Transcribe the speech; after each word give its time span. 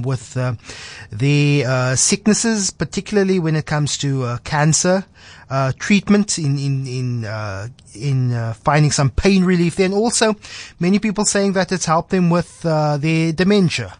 with 0.00 0.38
uh, 0.38 0.54
the 1.10 1.64
uh, 1.66 1.94
sicknesses, 1.94 2.70
particularly 2.70 3.38
when 3.38 3.54
it 3.54 3.66
comes 3.66 3.98
to 3.98 4.22
uh, 4.22 4.38
cancer 4.38 5.04
uh, 5.50 5.70
treatment, 5.78 6.38
in 6.38 6.58
in 6.58 6.86
in 6.86 7.24
uh, 7.26 7.68
in 7.94 8.32
uh, 8.32 8.54
finding 8.54 8.90
some 8.90 9.10
pain 9.10 9.44
relief. 9.44 9.76
Then 9.76 9.92
also, 9.92 10.34
many 10.80 10.98
people 10.98 11.26
saying 11.26 11.52
that 11.52 11.72
it's 11.72 11.84
helped 11.84 12.08
them 12.08 12.30
with 12.30 12.62
their 12.62 13.32
dementia. 13.32 13.92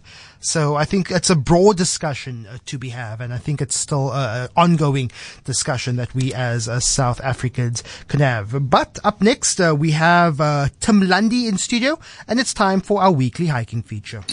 So 0.43 0.75
I 0.75 0.85
think 0.85 1.09
it's 1.13 1.31
a 1.31 1.37
broad 1.37 1.77
discussion 1.77 2.47
uh, 2.51 2.59
to 2.67 2.77
be 2.77 2.89
have, 2.89 3.21
and 3.21 3.33
I 3.33 3.39
think 3.39 3.63
it's 3.63 3.77
still 3.77 4.13
an 4.13 4.49
ongoing 4.57 5.13
discussion 5.45 5.95
that 5.97 6.13
we 6.17 6.35
as 6.35 6.69
uh, 6.69 6.81
South 6.81 7.21
Africans 7.21 7.85
can 8.09 8.19
have. 8.19 8.69
But 8.69 8.99
up 9.05 9.23
next, 9.23 9.61
uh, 9.61 9.73
we 9.79 9.93
have 9.93 10.41
uh, 10.41 10.67
Tim 10.81 11.09
Lundy 11.09 11.47
in 11.47 11.59
studio, 11.59 11.97
and 12.27 12.41
it's 12.41 12.53
time 12.53 12.81
for 12.81 13.01
our 13.01 13.13
weekly 13.13 13.47
hiking 13.47 13.83
feature. 13.85 14.25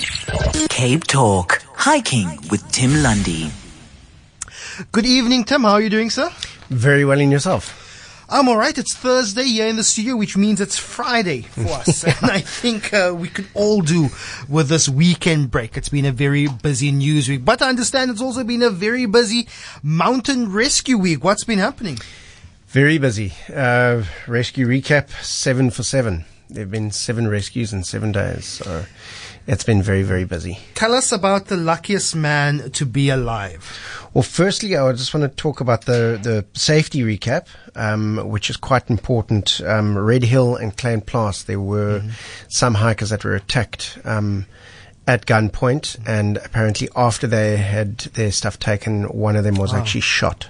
Cape 0.69 1.03
Talk, 1.03 1.61
hiking 1.75 2.27
with 2.49 2.67
Tim 2.71 3.03
Lundy. 3.03 3.51
Good 4.91 5.05
evening, 5.05 5.43
Tim. 5.43 5.61
How 5.61 5.73
are 5.73 5.81
you 5.81 5.91
doing, 5.91 6.09
sir? 6.09 6.31
Very 6.69 7.05
well 7.05 7.19
in 7.19 7.29
yourself. 7.29 7.88
I'm 8.31 8.47
all 8.47 8.57
right. 8.57 8.77
It's 8.77 8.95
Thursday 8.95 9.43
here 9.43 9.67
in 9.67 9.75
the 9.75 9.83
studio, 9.83 10.15
which 10.15 10.37
means 10.37 10.61
it's 10.61 10.77
Friday 10.77 11.41
for 11.41 11.61
us. 11.69 12.03
and 12.03 12.29
I 12.29 12.39
think 12.41 12.93
uh, 12.93 13.13
we 13.17 13.27
could 13.27 13.47
all 13.55 13.81
do 13.81 14.09
with 14.47 14.69
this 14.69 14.87
weekend 14.87 15.49
break. 15.49 15.75
It's 15.75 15.89
been 15.89 16.05
a 16.05 16.11
very 16.11 16.47
busy 16.47 16.91
news 16.91 17.27
week, 17.27 17.43
but 17.43 17.61
I 17.61 17.69
understand 17.69 18.11
it's 18.11 18.21
also 18.21 18.43
been 18.43 18.61
a 18.61 18.69
very 18.69 19.07
busy 19.07 19.47
mountain 19.81 20.51
rescue 20.51 20.97
week. 20.97 21.23
What's 21.23 21.43
been 21.43 21.57
happening? 21.59 21.97
Very 22.67 22.99
busy. 22.99 23.33
Uh, 23.51 24.03
rescue 24.27 24.67
recap 24.67 25.09
seven 25.23 25.71
for 25.71 25.81
seven. 25.81 26.25
There 26.51 26.61
have 26.61 26.71
been 26.71 26.91
seven 26.91 27.27
rescues 27.27 27.73
in 27.73 27.83
seven 27.83 28.11
days. 28.11 28.45
So 28.45 28.85
it's 29.49 29.63
been 29.63 29.81
very, 29.81 30.03
very 30.03 30.25
busy. 30.25 30.59
Tell 30.75 30.93
us 30.93 31.11
about 31.11 31.47
the 31.47 31.57
luckiest 31.57 32.15
man 32.15 32.69
to 32.71 32.85
be 32.85 33.09
alive. 33.09 34.07
Well, 34.13 34.21
firstly, 34.21 34.77
I 34.77 34.91
just 34.91 35.11
want 35.11 35.23
to 35.23 35.35
talk 35.35 35.59
about 35.59 35.85
the, 35.85 36.19
the 36.21 36.45
safety 36.53 36.99
recap, 36.99 37.47
um, 37.75 38.29
which 38.29 38.51
is 38.51 38.57
quite 38.57 38.91
important. 38.91 39.59
Um, 39.65 39.97
Red 39.97 40.23
Hill 40.23 40.55
and 40.55 40.77
Klein 40.77 41.01
Plaas, 41.01 41.45
there 41.45 41.59
were 41.59 41.99
mm-hmm. 41.99 42.09
some 42.47 42.75
hikers 42.75 43.09
that 43.09 43.25
were 43.25 43.33
attacked 43.33 43.97
um, 44.05 44.45
at 45.07 45.25
gunpoint, 45.25 45.97
and 46.07 46.37
apparently 46.37 46.87
after 46.95 47.25
they 47.25 47.57
had 47.57 47.97
their 47.97 48.31
stuff 48.31 48.59
taken, 48.59 49.05
one 49.05 49.35
of 49.35 49.43
them 49.43 49.55
was 49.55 49.73
actually 49.73 50.01
shot. 50.01 50.47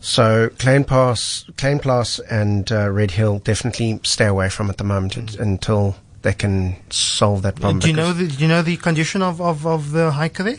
So 0.00 0.50
Clan 0.58 0.84
Pass, 0.84 1.46
Klein 1.56 1.78
Plaas 1.78 2.20
and 2.30 2.70
uh, 2.70 2.90
Red 2.90 3.12
Hill 3.12 3.38
definitely 3.38 4.00
stay 4.02 4.26
away 4.26 4.50
from 4.50 4.68
at 4.68 4.76
the 4.76 4.84
moment 4.84 5.14
mm-hmm. 5.14 5.42
until 5.42 5.96
they 6.26 6.34
can 6.34 6.74
solve 6.90 7.42
that 7.42 7.54
problem. 7.54 7.78
Do 7.78 7.86
you 7.86 7.94
know 7.94 8.12
the, 8.12 8.26
do 8.26 8.42
you 8.42 8.48
know 8.48 8.60
the 8.60 8.76
condition 8.76 9.22
of, 9.22 9.40
of, 9.40 9.64
of 9.64 9.92
the 9.92 10.10
hiker 10.10 10.42
there? 10.42 10.58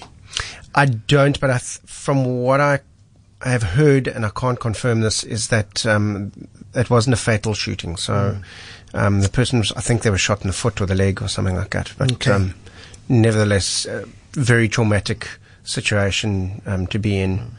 I 0.73 0.85
don't, 0.85 1.37
but 1.41 1.49
I 1.49 1.57
th- 1.57 1.81
from 1.85 2.23
what 2.23 2.61
I 2.61 2.79
have 3.41 3.63
heard, 3.63 4.07
and 4.07 4.25
I 4.25 4.29
can't 4.29 4.57
confirm 4.57 5.01
this, 5.01 5.25
is 5.25 5.49
that 5.49 5.85
um, 5.85 6.31
it 6.73 6.89
wasn't 6.89 7.15
a 7.15 7.17
fatal 7.17 7.53
shooting. 7.53 7.97
So 7.97 8.13
mm. 8.13 8.97
um, 8.97 9.19
the 9.19 9.27
person, 9.27 9.59
was, 9.59 9.73
I 9.73 9.81
think 9.81 10.03
they 10.03 10.09
were 10.09 10.17
shot 10.17 10.41
in 10.41 10.47
the 10.47 10.53
foot 10.53 10.79
or 10.79 10.85
the 10.85 10.95
leg 10.95 11.21
or 11.21 11.27
something 11.27 11.57
like 11.57 11.71
that. 11.71 11.91
But 11.97 12.13
okay. 12.13 12.31
um, 12.31 12.53
nevertheless, 13.09 13.85
uh, 13.85 14.05
very 14.31 14.69
traumatic 14.69 15.27
situation 15.65 16.61
um, 16.65 16.87
to 16.87 16.97
be 16.97 17.19
in. 17.19 17.39
Mm. 17.39 17.49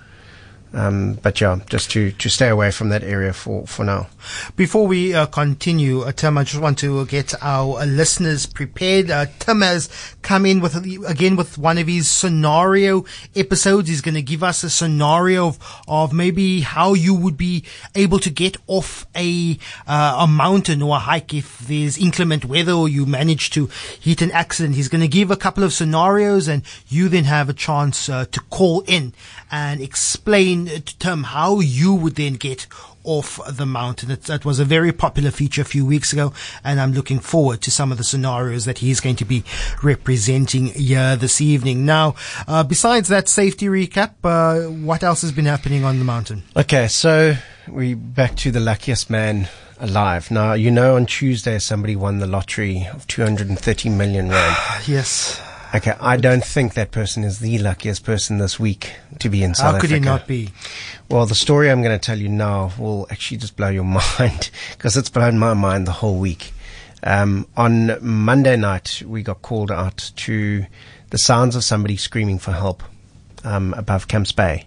Um, 0.74 1.14
but 1.22 1.40
yeah, 1.40 1.60
just 1.70 1.90
to, 1.92 2.12
to 2.12 2.28
stay 2.28 2.48
away 2.48 2.70
from 2.70 2.90
that 2.90 3.02
area 3.02 3.32
for, 3.32 3.66
for 3.66 3.84
now. 3.84 4.08
Before 4.56 4.86
we 4.86 5.14
uh, 5.14 5.26
continue, 5.26 6.02
uh, 6.02 6.12
Tim, 6.12 6.36
I 6.36 6.44
just 6.44 6.60
want 6.60 6.78
to 6.80 7.06
get 7.06 7.32
our 7.42 7.80
uh, 7.80 7.86
listeners 7.86 8.44
prepared. 8.44 9.10
Uh, 9.10 9.26
Tim 9.38 9.62
has 9.62 9.88
come 10.20 10.44
in 10.44 10.60
with, 10.60 10.76
again, 11.06 11.36
with 11.36 11.56
one 11.56 11.78
of 11.78 11.86
his 11.86 12.08
scenario 12.08 13.04
episodes. 13.34 13.88
He's 13.88 14.02
going 14.02 14.14
to 14.14 14.22
give 14.22 14.42
us 14.42 14.62
a 14.62 14.70
scenario 14.70 15.48
of, 15.48 15.82
of 15.88 16.12
maybe 16.12 16.60
how 16.60 16.92
you 16.92 17.14
would 17.14 17.38
be 17.38 17.64
able 17.94 18.18
to 18.18 18.30
get 18.30 18.56
off 18.66 19.06
a, 19.16 19.58
uh, 19.86 20.16
a 20.20 20.26
mountain 20.26 20.82
or 20.82 20.96
a 20.96 21.00
hike 21.00 21.32
if 21.32 21.58
there's 21.60 21.96
inclement 21.96 22.44
weather 22.44 22.72
or 22.72 22.88
you 22.88 23.06
manage 23.06 23.50
to 23.50 23.70
hit 24.00 24.20
an 24.20 24.30
accident. 24.32 24.74
He's 24.74 24.88
going 24.88 25.00
to 25.00 25.08
give 25.08 25.30
a 25.30 25.36
couple 25.36 25.64
of 25.64 25.72
scenarios 25.72 26.46
and 26.46 26.62
you 26.88 27.08
then 27.08 27.24
have 27.24 27.48
a 27.48 27.54
chance 27.54 28.08
uh, 28.08 28.26
to 28.26 28.40
call 28.50 28.82
in 28.82 29.14
and 29.50 29.80
explain 29.80 30.57
to 30.66 30.98
Tim 30.98 31.24
how 31.24 31.60
you 31.60 31.94
would 31.94 32.16
then 32.16 32.34
get 32.34 32.66
off 33.04 33.40
the 33.48 33.66
mountain. 33.66 34.10
It, 34.10 34.22
that 34.24 34.44
was 34.44 34.58
a 34.58 34.64
very 34.64 34.92
popular 34.92 35.30
feature 35.30 35.62
a 35.62 35.64
few 35.64 35.86
weeks 35.86 36.12
ago, 36.12 36.32
and 36.62 36.80
I'm 36.80 36.92
looking 36.92 37.18
forward 37.18 37.62
to 37.62 37.70
some 37.70 37.90
of 37.90 37.98
the 37.98 38.04
scenarios 38.04 38.64
that 38.66 38.78
he's 38.78 39.00
going 39.00 39.16
to 39.16 39.24
be 39.24 39.44
representing 39.82 40.66
here 40.66 41.16
this 41.16 41.40
evening. 41.40 41.86
Now, 41.86 42.14
uh, 42.46 42.64
besides 42.64 43.08
that 43.08 43.28
safety 43.28 43.66
recap, 43.66 44.12
uh, 44.24 44.70
what 44.70 45.02
else 45.02 45.22
has 45.22 45.32
been 45.32 45.46
happening 45.46 45.84
on 45.84 45.98
the 45.98 46.04
mountain? 46.04 46.42
Okay, 46.56 46.88
so 46.88 47.34
we 47.66 47.94
back 47.94 48.36
to 48.36 48.50
the 48.50 48.60
luckiest 48.60 49.10
man 49.10 49.48
alive. 49.80 50.30
Now, 50.30 50.52
you 50.52 50.70
know, 50.70 50.96
on 50.96 51.06
Tuesday 51.06 51.58
somebody 51.58 51.96
won 51.96 52.18
the 52.18 52.26
lottery 52.26 52.86
of 52.92 53.06
230 53.06 53.88
million 53.90 54.28
rand. 54.28 54.56
yes. 54.86 55.40
Okay, 55.74 55.92
I 56.00 56.16
don't 56.16 56.42
think 56.42 56.74
that 56.74 56.92
person 56.92 57.24
is 57.24 57.40
the 57.40 57.58
luckiest 57.58 58.02
person 58.02 58.38
this 58.38 58.58
week 58.58 58.94
to 59.18 59.28
be 59.28 59.42
in 59.42 59.54
South 59.54 59.74
Africa. 59.74 59.76
How 59.76 59.80
could 59.80 59.90
he 59.90 60.00
not 60.00 60.26
be? 60.26 60.50
Well, 61.10 61.26
the 61.26 61.34
story 61.34 61.70
I'm 61.70 61.82
going 61.82 61.98
to 61.98 62.04
tell 62.04 62.18
you 62.18 62.30
now 62.30 62.72
will 62.78 63.06
actually 63.10 63.36
just 63.36 63.54
blow 63.54 63.68
your 63.68 63.84
mind 64.18 64.50
because 64.72 64.96
it's 64.96 65.10
blown 65.10 65.38
my 65.38 65.52
mind 65.52 65.86
the 65.86 65.92
whole 65.92 66.18
week. 66.18 66.52
Um, 67.02 67.46
on 67.54 67.98
Monday 68.00 68.56
night, 68.56 69.02
we 69.06 69.22
got 69.22 69.42
called 69.42 69.70
out 69.70 70.10
to 70.16 70.64
the 71.10 71.18
sounds 71.18 71.54
of 71.54 71.62
somebody 71.62 71.98
screaming 71.98 72.38
for 72.38 72.52
help 72.52 72.82
um, 73.44 73.74
above 73.74 74.08
Camps 74.08 74.32
Bay, 74.32 74.64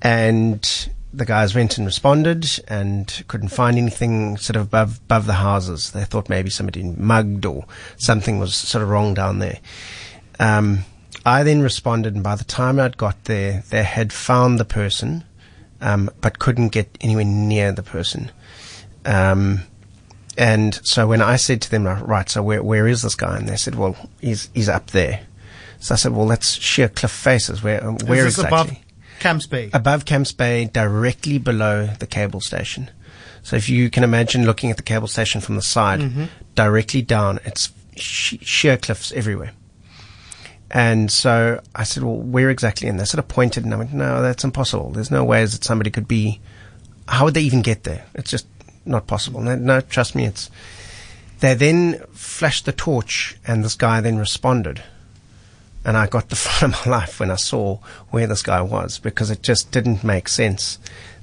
and 0.00 0.88
the 1.12 1.26
guys 1.26 1.54
went 1.54 1.76
and 1.76 1.86
responded 1.86 2.46
and 2.68 3.22
couldn't 3.28 3.48
find 3.48 3.78
anything 3.78 4.36
sort 4.38 4.56
of 4.56 4.62
above 4.62 4.98
above 4.98 5.26
the 5.26 5.34
houses. 5.34 5.92
They 5.92 6.04
thought 6.04 6.28
maybe 6.28 6.50
somebody 6.50 6.82
mugged 6.82 7.44
or 7.44 7.66
something 7.96 8.38
was 8.38 8.54
sort 8.54 8.82
of 8.82 8.88
wrong 8.88 9.14
down 9.14 9.38
there. 9.38 9.58
Um, 10.38 10.80
I 11.24 11.42
then 11.42 11.60
responded, 11.60 12.14
and 12.14 12.22
by 12.22 12.36
the 12.36 12.44
time 12.44 12.78
I'd 12.78 12.96
got 12.96 13.24
there, 13.24 13.64
they 13.70 13.82
had 13.82 14.12
found 14.12 14.60
the 14.60 14.64
person, 14.64 15.24
um, 15.80 16.10
but 16.20 16.38
couldn't 16.38 16.68
get 16.68 16.96
anywhere 17.00 17.24
near 17.24 17.72
the 17.72 17.82
person. 17.82 18.30
Um, 19.04 19.62
and 20.38 20.74
so 20.86 21.06
when 21.06 21.22
I 21.22 21.36
said 21.36 21.62
to 21.62 21.70
them, 21.70 21.84
right, 21.86 22.28
so 22.28 22.42
where, 22.42 22.62
where 22.62 22.86
is 22.86 23.02
this 23.02 23.14
guy? 23.14 23.38
And 23.38 23.48
they 23.48 23.56
said, 23.56 23.74
well, 23.74 23.96
he's, 24.20 24.50
he's 24.54 24.68
up 24.68 24.88
there. 24.88 25.22
So 25.80 25.94
I 25.94 25.96
said, 25.96 26.12
well, 26.12 26.26
that's 26.26 26.52
sheer 26.52 26.88
cliff 26.88 27.10
faces. 27.10 27.62
Where, 27.62 27.80
where 27.80 28.26
is 28.26 28.38
exactly? 28.38 28.58
Above 28.58 28.76
Camps 29.18 29.46
Bay. 29.46 29.70
Above 29.72 30.04
Camps 30.04 30.32
Bay, 30.32 30.66
directly 30.66 31.38
below 31.38 31.86
the 31.86 32.06
cable 32.06 32.40
station. 32.40 32.90
So 33.42 33.56
if 33.56 33.68
you 33.68 33.90
can 33.90 34.04
imagine 34.04 34.44
looking 34.44 34.70
at 34.70 34.76
the 34.76 34.82
cable 34.82 35.08
station 35.08 35.40
from 35.40 35.56
the 35.56 35.62
side, 35.62 36.00
mm-hmm. 36.00 36.24
directly 36.54 37.02
down, 37.02 37.40
it's 37.44 37.70
sheer 37.96 38.76
cliffs 38.76 39.12
everywhere. 39.12 39.52
And 40.70 41.10
so 41.10 41.62
I 41.74 41.84
said, 41.84 42.02
well, 42.02 42.16
where 42.16 42.50
exactly? 42.50 42.88
And 42.88 42.98
they 42.98 43.04
sort 43.04 43.20
of 43.20 43.28
pointed 43.28 43.64
and 43.64 43.72
I 43.72 43.76
went, 43.76 43.92
no, 43.92 44.20
that's 44.22 44.44
impossible. 44.44 44.90
There's 44.90 45.10
no 45.10 45.24
ways 45.24 45.52
that 45.52 45.64
somebody 45.64 45.90
could 45.90 46.08
be, 46.08 46.40
how 47.08 47.24
would 47.24 47.34
they 47.34 47.42
even 47.42 47.62
get 47.62 47.84
there? 47.84 48.06
It's 48.14 48.30
just 48.30 48.46
not 48.84 49.06
possible. 49.06 49.40
No, 49.40 49.54
no 49.54 49.80
trust 49.80 50.14
me, 50.14 50.24
it's, 50.24 50.50
they 51.40 51.54
then 51.54 52.00
flashed 52.12 52.64
the 52.64 52.72
torch 52.72 53.36
and 53.46 53.64
this 53.64 53.74
guy 53.76 54.00
then 54.00 54.18
responded. 54.18 54.82
And 55.84 55.96
I 55.96 56.08
got 56.08 56.30
the 56.30 56.36
fun 56.36 56.72
of 56.72 56.86
my 56.86 56.92
life 56.98 57.20
when 57.20 57.30
I 57.30 57.36
saw 57.36 57.78
where 58.10 58.26
this 58.26 58.42
guy 58.42 58.60
was 58.60 58.98
because 58.98 59.30
it 59.30 59.42
just 59.42 59.70
didn't 59.70 60.02
make 60.02 60.28
sense 60.28 60.78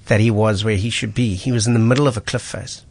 that 0.05 0.19
he 0.19 0.31
was 0.31 0.63
where 0.63 0.77
he 0.77 0.89
should 0.89 1.13
be. 1.13 1.35
He 1.35 1.51
was 1.51 1.67
in 1.67 1.73
the 1.73 1.79
middle 1.79 2.07
of 2.07 2.17
a 2.17 2.21
cliff 2.21 2.41
face. 2.41 2.83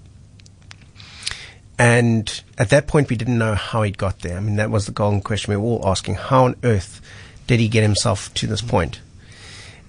And 1.78 2.42
at 2.58 2.70
that 2.70 2.86
point, 2.86 3.08
we 3.08 3.16
didn't 3.16 3.38
know 3.38 3.54
how 3.54 3.82
he'd 3.82 3.98
got 3.98 4.20
there. 4.20 4.36
I 4.36 4.40
mean, 4.40 4.56
that 4.56 4.70
was 4.70 4.86
the 4.86 4.92
golden 4.92 5.20
question. 5.20 5.52
We 5.52 5.56
were 5.56 5.64
all 5.64 5.88
asking, 5.88 6.16
how 6.16 6.44
on 6.44 6.56
earth 6.62 7.00
did 7.46 7.60
he 7.60 7.68
get 7.68 7.82
himself 7.82 8.32
to 8.34 8.46
this 8.46 8.62
point? 8.62 9.00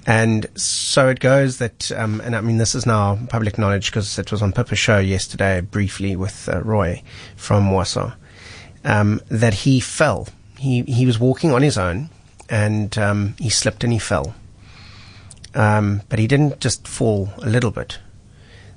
And 0.06 0.48
so 0.56 1.08
it 1.08 1.20
goes 1.20 1.60
that, 1.60 1.92
um, 1.94 2.20
and 2.22 2.36
I 2.36 2.42
mean, 2.42 2.58
this 2.58 2.76
is 2.76 2.86
now 2.86 3.18
public 3.30 3.58
knowledge 3.58 3.88
because 3.88 4.20
it 4.20 4.32
was 4.32 4.42
on 4.42 4.52
Pippa's 4.52 4.80
show 4.80 5.00
yesterday 5.00 5.62
briefly 5.62 6.16
with 6.16 6.50
uh, 6.50 6.62
Roy 6.62 7.02
from 7.36 7.70
WSAR, 7.70 8.16
um, 8.84 9.22
that 9.30 9.54
he 9.54 9.80
fell. 9.80 10.28
He, 10.58 10.82
he 10.84 11.06
was 11.06 11.20
walking 11.20 11.52
on 11.52 11.62
his 11.62 11.78
own 11.78 12.10
and 12.50 12.98
um, 12.98 13.36
he 13.40 13.50
slipped 13.50 13.84
and 13.84 13.94
he 13.94 14.00
fell. 14.00 14.36
Um, 15.56 16.02
but 16.10 16.20
he 16.20 16.28
didn't 16.28 16.60
just 16.60 16.88
fall 16.88 17.30
a 17.38 17.50
little 17.50 17.72
bit. 17.72 18.00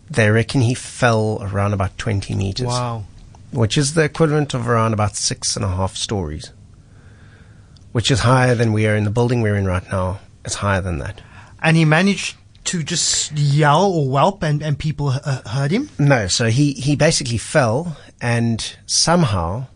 They 0.08 0.30
reckon 0.30 0.60
he 0.60 0.74
fell 0.74 1.38
around 1.42 1.72
about 1.72 1.98
20 1.98 2.34
meters. 2.34 2.66
Wow. 2.66 3.04
Which 3.52 3.76
is 3.76 3.94
the 3.94 4.04
equivalent 4.04 4.54
of 4.54 4.68
around 4.68 4.92
about 4.92 5.16
six 5.16 5.56
and 5.56 5.64
a 5.64 5.68
half 5.68 5.96
stories. 5.96 6.52
Which 7.92 8.10
is 8.10 8.20
higher 8.20 8.54
than 8.54 8.72
we 8.72 8.86
are 8.86 8.94
in 8.94 9.04
the 9.04 9.10
building 9.10 9.42
we're 9.42 9.56
in 9.56 9.66
right 9.66 9.90
now. 9.90 10.20
It's 10.44 10.56
higher 10.56 10.80
than 10.80 10.98
that. 10.98 11.20
And 11.62 11.76
he 11.76 11.84
managed 11.84 12.36
to 12.66 12.82
just 12.82 13.32
yell 13.32 13.90
or 13.92 14.06
whelp 14.06 14.42
and, 14.42 14.62
and 14.62 14.78
people 14.78 15.08
uh, 15.08 15.48
heard 15.48 15.70
him? 15.70 15.88
No, 15.98 16.26
so 16.26 16.46
he, 16.46 16.72
he 16.72 16.96
basically 16.96 17.38
fell 17.38 17.96
and 18.20 18.76
somehow 18.86 19.66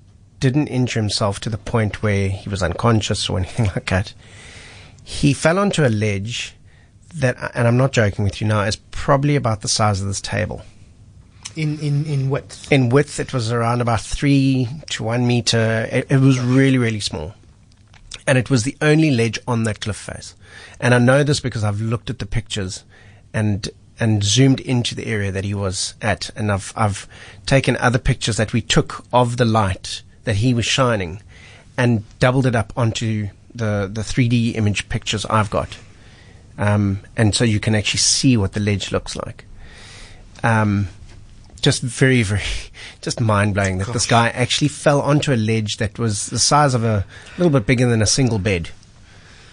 didn't 0.40 0.68
injure 0.68 1.00
himself 1.00 1.38
to 1.40 1.50
the 1.50 1.58
point 1.58 2.02
where 2.02 2.28
he 2.28 2.48
was 2.48 2.62
unconscious 2.62 3.28
or 3.28 3.38
anything 3.38 3.66
like 3.76 3.86
that. 3.86 4.12
He 5.04 5.32
fell 5.32 5.58
onto 5.58 5.86
a 5.86 5.88
ledge 5.88 6.54
that, 7.14 7.52
and 7.54 7.66
I'm 7.66 7.76
not 7.76 7.92
joking 7.92 8.24
with 8.24 8.40
you 8.40 8.46
now, 8.46 8.62
is 8.62 8.76
probably 8.76 9.36
about 9.36 9.62
the 9.62 9.68
size 9.68 10.00
of 10.00 10.06
this 10.06 10.20
table. 10.20 10.62
In, 11.56 11.78
in, 11.80 12.06
in 12.06 12.30
width. 12.30 12.70
In 12.70 12.88
width, 12.88 13.18
it 13.18 13.32
was 13.32 13.50
around 13.50 13.80
about 13.80 14.00
three 14.00 14.68
to 14.90 15.02
one 15.02 15.26
meter. 15.26 15.88
It, 15.90 16.06
it 16.10 16.20
was 16.20 16.38
really, 16.38 16.78
really 16.78 17.00
small. 17.00 17.34
And 18.26 18.38
it 18.38 18.50
was 18.50 18.62
the 18.62 18.76
only 18.80 19.10
ledge 19.10 19.38
on 19.48 19.64
that 19.64 19.80
cliff 19.80 19.96
face. 19.96 20.34
And 20.78 20.94
I 20.94 20.98
know 20.98 21.24
this 21.24 21.40
because 21.40 21.64
I've 21.64 21.80
looked 21.80 22.10
at 22.10 22.20
the 22.20 22.26
pictures 22.26 22.84
and 23.34 23.68
and 24.00 24.24
zoomed 24.24 24.60
into 24.60 24.94
the 24.94 25.06
area 25.06 25.30
that 25.30 25.44
he 25.44 25.52
was 25.52 25.94
at. 26.00 26.30
And 26.34 26.50
I've, 26.50 26.72
I've 26.74 27.06
taken 27.44 27.76
other 27.76 27.98
pictures 27.98 28.38
that 28.38 28.54
we 28.54 28.62
took 28.62 29.04
of 29.12 29.36
the 29.36 29.44
light 29.44 30.02
that 30.24 30.36
he 30.36 30.54
was 30.54 30.64
shining 30.64 31.22
and 31.76 32.02
doubled 32.18 32.46
it 32.46 32.56
up 32.56 32.72
onto 32.76 33.28
the, 33.54 33.90
the 33.92 34.00
3D 34.00 34.54
image 34.54 34.88
pictures 34.88 35.26
I've 35.26 35.50
got. 35.50 35.76
Um, 36.60 37.00
and 37.16 37.34
so 37.34 37.42
you 37.42 37.58
can 37.58 37.74
actually 37.74 38.00
see 38.00 38.36
what 38.36 38.52
the 38.52 38.60
ledge 38.60 38.92
looks 38.92 39.16
like. 39.16 39.46
Um, 40.42 40.88
just 41.62 41.82
very, 41.82 42.22
very, 42.22 42.42
just 43.00 43.18
mind 43.20 43.54
blowing 43.54 43.78
that 43.78 43.86
Gosh. 43.86 43.94
this 43.94 44.06
guy 44.06 44.28
actually 44.28 44.68
fell 44.68 45.00
onto 45.00 45.32
a 45.32 45.36
ledge 45.36 45.78
that 45.78 45.98
was 45.98 46.26
the 46.26 46.38
size 46.38 46.74
of 46.74 46.84
a 46.84 47.06
little 47.38 47.50
bit 47.50 47.66
bigger 47.66 47.88
than 47.88 48.02
a 48.02 48.06
single 48.06 48.38
bed 48.38 48.70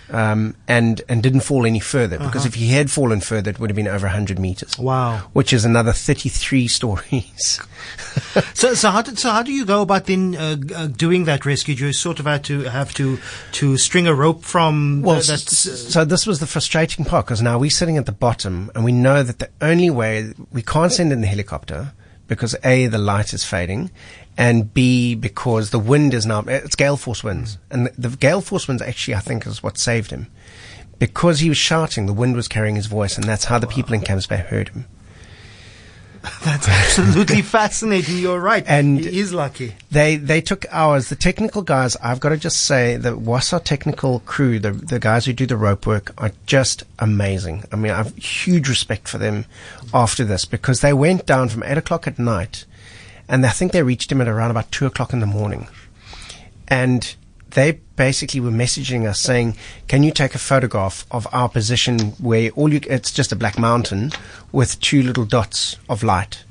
um, 0.10 0.56
and 0.68 1.02
and 1.10 1.22
didn't 1.22 1.42
fall 1.42 1.66
any 1.66 1.80
further 1.80 2.18
because 2.18 2.42
uh-huh. 2.42 2.48
if 2.48 2.56
he 2.56 2.70
had 2.70 2.90
fallen 2.90 3.22
further, 3.22 3.52
it 3.52 3.60
would 3.60 3.70
have 3.70 3.76
been 3.76 3.88
over 3.88 4.08
100 4.08 4.40
meters. 4.40 4.78
Wow, 4.78 5.18
which 5.34 5.54
is 5.54 5.66
another 5.66 5.92
33 5.92 6.68
stories. 6.80 7.60
so 8.54 8.74
so 8.74 8.92
how 8.92 9.02
did, 9.02 9.20
so 9.20 9.32
how 9.32 9.44
do 9.44 9.52
you 9.52 9.66
go 9.66 9.82
about 9.82 10.06
then 10.06 10.36
uh, 10.36 10.58
uh, 10.76 10.88
doing 10.88 11.26
that 11.26 11.46
rescue? 11.46 11.76
Do 11.76 11.88
you 11.88 11.94
sort 11.94 12.20
of 12.20 12.26
had 12.26 12.44
to 12.46 12.62
have 12.64 12.94
to 12.96 13.20
to 13.54 13.78
string 13.78 14.08
a 14.08 14.14
rope 14.14 14.44
from? 14.44 15.02
Well, 15.02 15.18
the, 15.18 15.38
so 15.38 16.06
this 16.06 16.26
was 16.26 16.40
the 16.40 16.48
frustrating 16.48 17.06
part 17.06 17.26
because 17.26 17.42
now 17.42 17.60
we're 17.60 17.70
sitting 17.70 17.98
at 17.98 18.06
the 18.06 18.12
bottom 18.12 18.72
and 18.76 18.84
we 18.84 18.92
know 18.92 19.24
that 19.24 19.40
the 19.40 19.50
only 19.62 19.90
way 19.90 20.34
we 20.52 20.62
can't 20.62 20.92
send 20.92 21.12
in 21.12 21.22
the 21.22 21.28
helicopter 21.28 21.94
because 22.28 22.56
A, 22.64 22.88
the 22.88 22.98
light 22.98 23.34
is 23.34 23.44
fading, 23.44 23.90
and 24.38 24.74
B, 24.74 25.16
because 25.16 25.72
the 25.72 25.80
wind 25.80 26.14
is 26.14 26.26
now, 26.26 26.42
it's 26.48 26.76
gale 26.76 26.98
force 26.98 27.24
winds. 27.24 27.56
Mm. 27.56 27.60
And 27.72 27.86
the, 27.88 28.10
the, 28.10 28.18
gale 28.18 28.42
force 28.42 28.68
winds 28.68 28.82
actually, 28.82 29.16
I 29.16 29.20
think, 29.20 29.48
is 29.48 29.64
what 29.64 29.78
saved 29.78 30.12
him. 30.12 30.28
Because 31.00 31.40
he 31.40 31.50
was 31.50 31.58
shouting, 31.58 32.06
the 32.06 32.14
wind 32.14 32.36
was 32.36 32.48
carrying 32.48 32.76
his 32.76 32.88
voice, 32.88 33.18
and 33.18 33.26
that's 33.26 33.46
how 33.46 33.60
the 33.60 33.68
people 33.68 33.94
in 33.94 34.02
Camps 34.02 34.28
Bay 34.28 34.38
heard 34.38 34.70
him. 34.70 34.86
That's 36.44 36.68
absolutely 36.68 37.42
fascinating. 37.44 38.18
You're 38.18 38.40
right. 38.40 38.64
And 38.68 39.00
he 39.00 39.20
is 39.20 39.34
lucky. 39.34 39.76
They 39.92 40.16
they 40.16 40.42
took 40.42 40.66
hours. 40.72 41.10
The 41.10 41.16
technical 41.16 41.62
guys, 41.62 41.96
I've 41.98 42.20
got 42.20 42.30
to 42.30 42.38
just 42.38 42.66
say, 42.66 42.98
the 42.98 43.16
WSAR 43.16 43.64
technical 43.64 44.20
crew, 44.22 44.60
the 44.60 44.72
the 44.72 45.00
guys 45.00 45.26
who 45.26 45.34
do 45.34 45.46
the 45.46 45.56
rope 45.56 45.86
work, 45.86 46.14
are 46.18 46.32
just 46.46 46.84
amazing. 47.00 47.64
I 47.72 47.76
mean, 47.76 47.92
I 47.92 47.98
have 47.98 48.16
huge 48.18 48.68
respect 48.68 49.08
for 49.08 49.18
them 49.18 49.46
after 49.94 50.26
this 50.26 50.46
because 50.46 50.82
they 50.82 50.92
went 50.92 51.26
down 51.26 51.50
from 51.50 51.64
eight 51.64 51.78
o'clock 51.78 52.08
at 52.08 52.20
night, 52.20 52.66
and 53.28 53.46
I 53.46 53.50
think 53.50 53.72
they 53.72 53.84
reached 53.84 54.12
him 54.12 54.22
at 54.22 54.28
around 54.28 54.52
about 54.52 54.72
two 54.72 54.86
o'clock 54.86 55.14
in 55.14 55.20
the 55.20 55.26
morning, 55.26 55.68
and 56.68 57.16
they 57.52 57.80
basically 57.96 58.40
were 58.40 58.52
messaging 58.52 59.08
us 59.08 59.20
saying, 59.20 59.56
"Can 59.88 60.04
you 60.04 60.12
take 60.12 60.36
a 60.36 60.40
photograph 60.40 61.06
of 61.12 61.28
our 61.32 61.50
position 61.50 62.14
where 62.20 62.50
all 62.52 62.74
you 62.74 62.82
it's 62.88 63.12
just 63.12 63.32
a 63.32 63.36
black 63.36 63.58
mountain 63.58 64.12
with 64.52 64.80
two 64.80 65.02
little 65.02 65.26
dots 65.26 65.78
of 65.90 66.04
light?" 66.04 66.44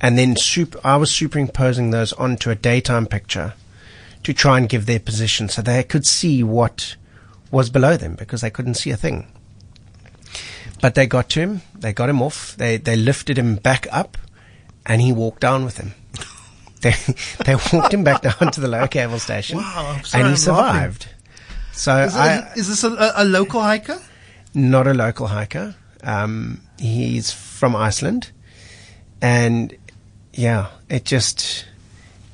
And 0.00 0.16
then 0.16 0.34
super, 0.36 0.80
I 0.82 0.96
was 0.96 1.10
superimposing 1.10 1.90
those 1.90 2.14
onto 2.14 2.50
a 2.50 2.54
daytime 2.54 3.06
picture 3.06 3.52
to 4.22 4.32
try 4.32 4.56
and 4.56 4.68
give 4.68 4.86
their 4.86 4.98
position 4.98 5.48
so 5.48 5.60
they 5.62 5.82
could 5.82 6.06
see 6.06 6.42
what 6.42 6.96
was 7.50 7.70
below 7.70 7.96
them 7.96 8.14
because 8.14 8.40
they 8.40 8.50
couldn't 8.50 8.74
see 8.74 8.90
a 8.90 8.96
thing. 8.96 9.26
But 10.80 10.94
they 10.94 11.06
got 11.06 11.28
to 11.30 11.40
him, 11.40 11.62
they 11.78 11.92
got 11.92 12.08
him 12.08 12.22
off, 12.22 12.56
they 12.56 12.78
they 12.78 12.96
lifted 12.96 13.36
him 13.36 13.56
back 13.56 13.86
up, 13.92 14.16
and 14.86 15.02
he 15.02 15.12
walked 15.12 15.40
down 15.40 15.64
with 15.64 15.76
them. 15.76 15.94
They 16.80 16.94
they 17.44 17.54
walked 17.72 17.94
him 17.94 18.04
back 18.04 18.22
down 18.38 18.52
to 18.52 18.60
the 18.60 18.68
lower 18.68 18.88
cable 18.88 19.18
station, 19.18 19.58
wow, 19.58 20.00
and 20.14 20.28
he 20.28 20.36
survived. 20.36 21.08
So 21.72 21.96
is, 22.04 22.16
I, 22.16 22.52
is 22.56 22.68
this 22.68 22.84
a, 22.84 23.12
a, 23.16 23.24
local 23.24 23.60
hiker? 23.60 23.98
Not 24.52 24.86
a 24.86 24.92
local 24.92 25.28
hiker. 25.28 25.74
Um, 26.02 26.60
he's 26.78 27.30
from 27.30 27.74
Iceland, 27.74 28.32
and 29.22 29.74
yeah, 30.34 30.68
it 30.88 31.04
just 31.04 31.66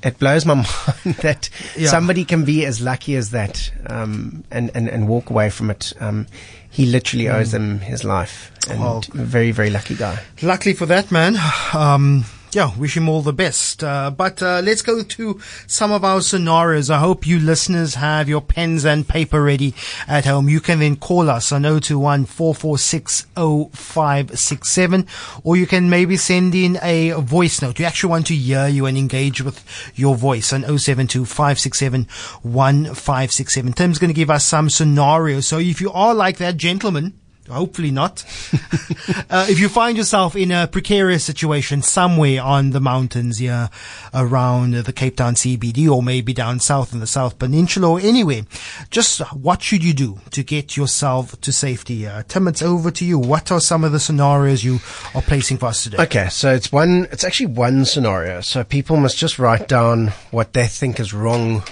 it 0.03 0.19
blows 0.19 0.47
my 0.47 0.55
mind 0.55 1.17
that 1.19 1.51
yeah. 1.77 1.89
somebody 1.89 2.25
can 2.25 2.45
be 2.45 2.65
as 2.65 2.81
lucky 2.81 3.17
as 3.17 3.31
that 3.31 3.71
um, 3.87 4.45
and, 4.51 4.71
and, 4.75 4.89
and 4.89 5.09
walk 5.09 5.31
away 5.31 5.51
from 5.51 5.71
it. 5.71 5.93
Um, 6.01 6.27
he 6.71 6.87
literally 6.87 7.29
owes 7.29 7.49
mm. 7.49 7.53
them 7.53 7.81
his 7.81 8.05
life. 8.05 8.53
And 8.71 8.81
oh. 8.81 9.03
very, 9.13 9.51
very 9.51 9.71
lucky 9.71 9.95
guy. 9.95 10.21
Luckily 10.43 10.75
for 10.75 10.87
that 10.87 11.11
man. 11.11 11.37
Um, 11.75 12.25
yeah, 12.57 12.75
wish 12.79 12.97
him 12.97 13.07
all 13.07 13.21
the 13.21 13.35
best. 13.35 13.85
Uh, 13.85 14.11
but 14.11 14.43
uh, 14.43 14.63
let's 14.65 14.81
go 14.81 15.03
to 15.03 15.39
some 15.67 15.93
of 15.93 16.03
our 16.07 16.23
scenarios. 16.23 16.89
I 16.89 16.99
hope 17.01 17.27
you 17.27 17.39
listeners 17.39 17.97
have 17.97 18.31
your 18.31 18.41
pens 18.41 18.87
and 18.87 19.07
paper 19.07 19.43
ready 19.43 19.75
at 20.09 20.25
home. 20.25 20.49
You 20.49 20.61
can 20.61 20.79
then 20.79 20.97
call 20.97 21.29
us 21.29 21.53
on 21.53 21.65
021 21.65 22.25
446 22.25 23.27
0567 23.35 25.07
or 25.45 25.59
you 25.59 25.67
can 25.67 25.91
maybe 25.91 26.17
send 26.17 26.55
in 26.55 26.79
a 26.81 27.11
voice 27.21 27.61
note. 27.61 27.79
We 27.79 27.85
actually 27.85 28.09
want 28.09 28.29
to 28.29 28.35
hear 28.35 28.67
you 28.69 28.87
and 28.87 28.97
engage 28.97 29.43
with 29.43 29.63
your 29.95 30.17
voice 30.17 30.51
on 30.55 30.63
072 30.63 31.27
567 31.27 32.05
1567. 32.41 33.73
Tim's 33.75 33.99
going 33.99 34.09
to 34.09 34.15
give 34.15 34.31
us 34.31 34.47
some 34.47 34.71
scenarios. 34.71 35.47
So 35.47 35.59
if 35.59 35.83
you 35.83 35.93
are 35.93 36.15
like 36.15 36.39
that 36.39 36.57
gentleman, 36.57 37.21
Hopefully 37.49 37.91
not. 37.91 38.25
uh, 39.31 39.47
if 39.49 39.59
you 39.59 39.69
find 39.69 39.97
yourself 39.97 40.37
in 40.37 40.51
a 40.51 40.67
precarious 40.67 41.25
situation 41.25 41.83
somewhere 41.83 42.43
on 42.43 42.71
the 42.71 42.81
mountains 42.81 43.39
here 43.39 43.71
around 44.13 44.75
the 44.75 44.93
Cape 44.93 45.17
Town 45.17 45.35
CBD 45.35 45.89
or 45.89 46.03
maybe 46.03 46.33
down 46.33 46.61
south 46.61 46.93
in 46.93 47.01
the 47.01 47.07
South 47.07 47.39
Peninsula 47.39 47.91
or 47.91 48.01
anywhere, 48.01 48.43
just 48.91 49.21
what 49.35 49.63
should 49.63 49.85
you 49.85 49.95
do 49.95 50.21
to 50.31 50.43
get 50.43 50.77
yourself 50.77 51.41
to 51.41 51.53
safety? 51.53 52.07
Uh, 52.07 52.23
Tim, 52.27 52.49
it's 52.49 52.63
over 52.63 52.91
to 52.91 53.05
you. 53.05 53.19
What 53.19 53.51
are 53.51 53.61
some 53.61 53.85
of 53.85 53.93
the 53.93 54.01
scenarios 54.01 54.65
you 54.65 54.81
are 55.15 55.23
placing 55.23 55.59
for 55.59 55.67
us 55.67 55.85
today? 55.85 56.03
Okay, 56.03 56.29
so 56.29 56.53
it's 56.53 56.73
one, 56.73 57.07
it's 57.13 57.25
actually 57.25 57.47
one 57.47 57.85
scenario. 57.85 58.41
So 58.41 58.65
people 58.65 58.97
must 58.97 59.19
just 59.19 59.39
write 59.39 59.69
down 59.69 60.09
what 60.31 60.53
they 60.53 60.67
think 60.67 61.01
is 61.01 61.13
wrong 61.13 61.63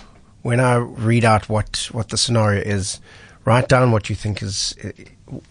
when 0.43 0.61
I 0.61 0.77
read 0.77 1.25
out 1.25 1.49
what, 1.49 1.88
what 1.93 2.11
the 2.11 2.19
scenario 2.19 2.62
is. 2.62 3.00
Write 3.44 3.69
down 3.69 3.93
what 3.93 4.09
you 4.09 4.17
think 4.17 4.43
is 4.43 4.75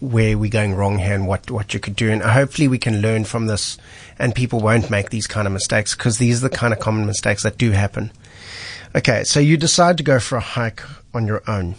where 0.00 0.36
we're 0.36 0.50
going 0.50 0.74
wrong 0.74 0.98
here 0.98 1.14
and 1.14 1.26
what, 1.26 1.50
what 1.50 1.74
you 1.74 1.80
could 1.80 1.96
do. 1.96 2.10
And 2.10 2.22
hopefully 2.22 2.68
we 2.68 2.78
can 2.78 3.00
learn 3.00 3.24
from 3.24 3.46
this 3.46 3.78
and 4.18 4.34
people 4.34 4.60
won't 4.60 4.90
make 4.90 5.10
these 5.10 5.26
kind 5.26 5.46
of 5.46 5.52
mistakes 5.52 5.94
because 5.94 6.18
these 6.18 6.42
are 6.44 6.48
the 6.48 6.56
kind 6.56 6.72
of 6.72 6.80
common 6.80 7.06
mistakes 7.06 7.42
that 7.42 7.58
do 7.58 7.72
happen. 7.72 8.10
Okay, 8.94 9.24
so 9.24 9.40
you 9.40 9.56
decide 9.56 9.96
to 9.96 10.04
go 10.04 10.20
for 10.20 10.36
a 10.36 10.40
hike 10.40 10.82
on 11.12 11.26
your 11.26 11.42
own. 11.48 11.74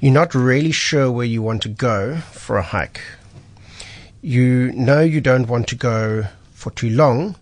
You're 0.00 0.12
not 0.12 0.34
really 0.34 0.72
sure 0.72 1.10
where 1.10 1.26
you 1.26 1.42
want 1.42 1.62
to 1.62 1.68
go 1.68 2.18
for 2.18 2.56
a 2.56 2.62
hike. 2.62 3.00
You 4.20 4.72
know 4.72 5.00
you 5.00 5.20
don't 5.20 5.48
want 5.48 5.68
to 5.68 5.74
go 5.74 6.26
for 6.52 6.70
too 6.70 6.90
long, 6.90 7.36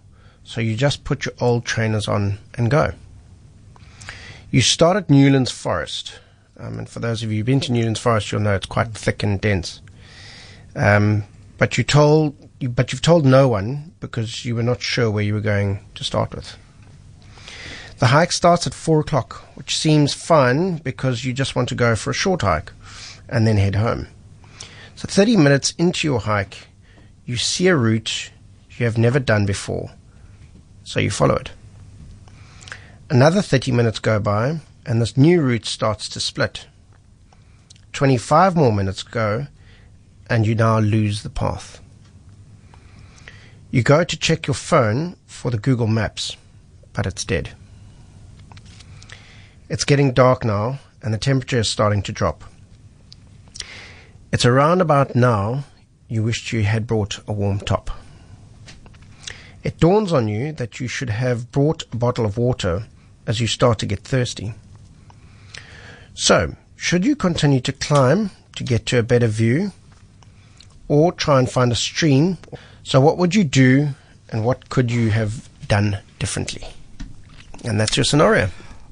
so 0.44 0.60
you 0.60 0.76
just 0.76 1.04
put 1.04 1.24
your 1.24 1.34
old 1.40 1.64
trainers 1.64 2.06
on 2.06 2.38
and 2.54 2.70
go. 2.70 2.92
You 4.50 4.60
start 4.60 4.96
at 4.96 5.10
Newlands 5.10 5.50
Forest 5.50 6.20
um, 6.58 6.78
and 6.78 6.88
for 6.88 7.00
those 7.00 7.22
of 7.22 7.30
you 7.30 7.38
who've 7.38 7.46
been 7.46 7.60
to 7.60 7.72
Newlands 7.72 8.00
Forest, 8.00 8.32
you'll 8.32 8.40
know 8.40 8.54
it's 8.54 8.66
quite 8.66 8.94
thick 8.94 9.22
and 9.22 9.40
dense. 9.40 9.80
Um, 10.74 11.24
but 11.58 11.78
you 11.78 11.84
told, 11.84 12.36
you, 12.60 12.68
but 12.68 12.92
you've 12.92 13.02
told 13.02 13.24
no 13.24 13.48
one 13.48 13.92
because 14.00 14.44
you 14.44 14.54
were 14.54 14.62
not 14.62 14.82
sure 14.82 15.10
where 15.10 15.24
you 15.24 15.34
were 15.34 15.40
going 15.40 15.80
to 15.94 16.04
start 16.04 16.34
with. 16.34 16.56
The 17.98 18.06
hike 18.06 18.32
starts 18.32 18.66
at 18.66 18.74
four 18.74 19.00
o'clock, 19.00 19.34
which 19.54 19.76
seems 19.76 20.12
fun 20.12 20.76
because 20.76 21.24
you 21.24 21.32
just 21.32 21.56
want 21.56 21.68
to 21.70 21.74
go 21.74 21.96
for 21.96 22.10
a 22.10 22.14
short 22.14 22.42
hike 22.42 22.72
and 23.28 23.46
then 23.46 23.56
head 23.56 23.74
home. 23.74 24.08
So 24.96 25.06
30 25.08 25.36
minutes 25.36 25.72
into 25.78 26.06
your 26.06 26.20
hike, 26.20 26.68
you 27.24 27.36
see 27.36 27.68
a 27.68 27.76
route 27.76 28.30
you 28.76 28.84
have 28.84 28.98
never 28.98 29.18
done 29.18 29.46
before. 29.46 29.90
So 30.84 31.00
you 31.00 31.10
follow 31.10 31.36
it. 31.36 31.50
Another 33.08 33.40
30 33.40 33.72
minutes 33.72 33.98
go 33.98 34.20
by 34.20 34.60
and 34.86 35.02
this 35.02 35.16
new 35.16 35.42
route 35.42 35.66
starts 35.66 36.08
to 36.08 36.20
split. 36.20 36.66
25 37.92 38.54
more 38.54 38.72
minutes 38.72 39.02
go, 39.02 39.48
and 40.30 40.46
you 40.46 40.54
now 40.54 40.78
lose 40.78 41.22
the 41.22 41.30
path. 41.30 41.80
You 43.70 43.82
go 43.82 44.04
to 44.04 44.16
check 44.16 44.46
your 44.46 44.54
phone 44.54 45.16
for 45.26 45.50
the 45.50 45.58
Google 45.58 45.88
Maps, 45.88 46.36
but 46.92 47.04
it's 47.04 47.24
dead. 47.24 47.50
It's 49.68 49.84
getting 49.84 50.12
dark 50.12 50.44
now, 50.44 50.78
and 51.02 51.12
the 51.12 51.18
temperature 51.18 51.58
is 51.58 51.68
starting 51.68 52.02
to 52.02 52.12
drop. 52.12 52.44
It's 54.32 54.46
around 54.46 54.80
about 54.80 55.16
now 55.16 55.64
you 56.08 56.22
wished 56.22 56.52
you 56.52 56.62
had 56.62 56.86
brought 56.86 57.18
a 57.26 57.32
warm 57.32 57.58
top. 57.58 57.90
It 59.64 59.80
dawns 59.80 60.12
on 60.12 60.28
you 60.28 60.52
that 60.52 60.78
you 60.78 60.86
should 60.86 61.10
have 61.10 61.50
brought 61.50 61.82
a 61.92 61.96
bottle 61.96 62.24
of 62.24 62.38
water 62.38 62.84
as 63.26 63.40
you 63.40 63.48
start 63.48 63.80
to 63.80 63.86
get 63.86 64.00
thirsty. 64.00 64.54
So, 66.18 66.56
should 66.76 67.04
you 67.04 67.14
continue 67.14 67.60
to 67.60 67.72
climb 67.74 68.30
to 68.54 68.64
get 68.64 68.86
to 68.86 68.98
a 68.98 69.02
better 69.02 69.26
view 69.26 69.72
or 70.88 71.12
try 71.12 71.38
and 71.38 71.48
find 71.48 71.70
a 71.70 71.74
stream? 71.74 72.38
So, 72.84 73.02
what 73.02 73.18
would 73.18 73.34
you 73.34 73.44
do 73.44 73.90
and 74.30 74.42
what 74.42 74.70
could 74.70 74.90
you 74.90 75.10
have 75.10 75.50
done 75.68 75.98
differently? 76.18 76.66
And 77.64 77.78
that's 77.78 77.98
your 77.98 78.04
scenario. 78.04 78.48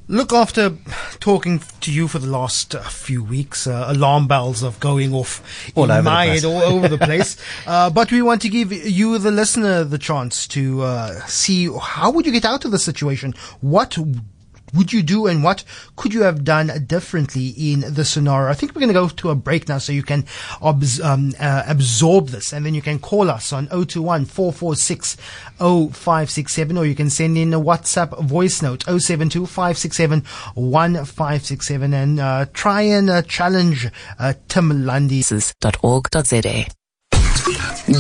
Look, 0.06 0.34
after 0.34 0.76
talking 1.18 1.62
to 1.80 1.90
you 1.90 2.08
for 2.08 2.18
the 2.18 2.26
last 2.26 2.74
uh, 2.74 2.82
few 2.82 3.24
weeks, 3.24 3.66
uh, 3.66 3.86
alarm 3.88 4.26
bells 4.26 4.62
are 4.62 4.74
going 4.78 5.14
off 5.14 5.72
All 5.74 5.90
in 5.90 6.04
my 6.04 6.26
head, 6.26 6.44
all 6.44 6.60
over 6.60 6.88
the 6.88 6.98
place. 7.06 7.38
uh, 7.66 7.88
but 7.88 8.12
we 8.12 8.20
want 8.20 8.42
to 8.42 8.50
give 8.50 8.70
you, 8.70 9.16
the 9.16 9.30
listener, 9.30 9.82
the 9.82 9.96
chance 9.96 10.46
to 10.48 10.82
uh, 10.82 11.24
see 11.26 11.70
how 11.80 12.10
would 12.10 12.26
you 12.26 12.32
get 12.32 12.44
out 12.44 12.66
of 12.66 12.70
the 12.70 12.78
situation. 12.78 13.32
What 13.62 13.96
would 14.74 14.92
you 14.92 15.02
do, 15.02 15.26
and 15.26 15.42
what 15.42 15.64
could 15.96 16.12
you 16.12 16.22
have 16.22 16.44
done 16.44 16.84
differently 16.86 17.54
in 17.56 17.80
the 17.94 18.04
scenario? 18.04 18.50
I 18.50 18.54
think 18.54 18.74
we're 18.74 18.80
going 18.80 18.88
to 18.88 18.94
go 18.94 19.08
to 19.08 19.30
a 19.30 19.34
break 19.34 19.68
now, 19.68 19.78
so 19.78 19.92
you 19.92 20.02
can 20.02 20.26
obs- 20.60 21.00
um, 21.00 21.32
uh, 21.40 21.62
absorb 21.66 22.28
this, 22.28 22.52
and 22.52 22.66
then 22.66 22.74
you 22.74 22.82
can 22.82 22.98
call 22.98 23.30
us 23.30 23.52
on 23.52 23.68
021 23.68 24.26
446 24.26 25.16
0567, 25.58 26.76
or 26.76 26.84
you 26.84 26.94
can 26.94 27.10
send 27.10 27.38
in 27.38 27.54
a 27.54 27.60
WhatsApp 27.60 28.22
voice 28.24 28.62
note 28.62 28.84
072 28.84 29.46
567 29.46 30.20
1567 30.54 31.94
and 31.94 32.20
uh, 32.20 32.46
try 32.52 32.82
and 32.82 33.10
uh, 33.10 33.22
challenge 33.22 33.88
uh, 34.18 34.34
Tim 34.48 34.84
Lundy. 34.84 35.14
.org.za. 35.82 36.66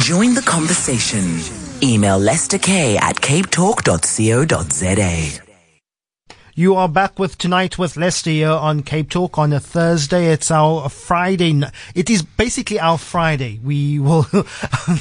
Join 0.00 0.34
the 0.34 0.42
conversation. 0.44 1.38
Email 1.82 2.18
Lester 2.18 2.58
K 2.58 2.96
at 2.96 3.16
capetalk.co.za. 3.16 5.43
You 6.56 6.76
are 6.76 6.88
back 6.88 7.18
with 7.18 7.36
tonight 7.36 7.78
with 7.78 7.96
Lester 7.96 8.30
here 8.30 8.48
on 8.48 8.84
Cape 8.84 9.10
Talk 9.10 9.38
on 9.38 9.52
a 9.52 9.58
Thursday. 9.58 10.26
It's 10.26 10.52
our 10.52 10.88
Friday. 10.88 11.60
It 11.96 12.08
is 12.08 12.22
basically 12.22 12.78
our 12.78 12.96
Friday. 12.96 13.58
We 13.60 13.98
will, 13.98 14.28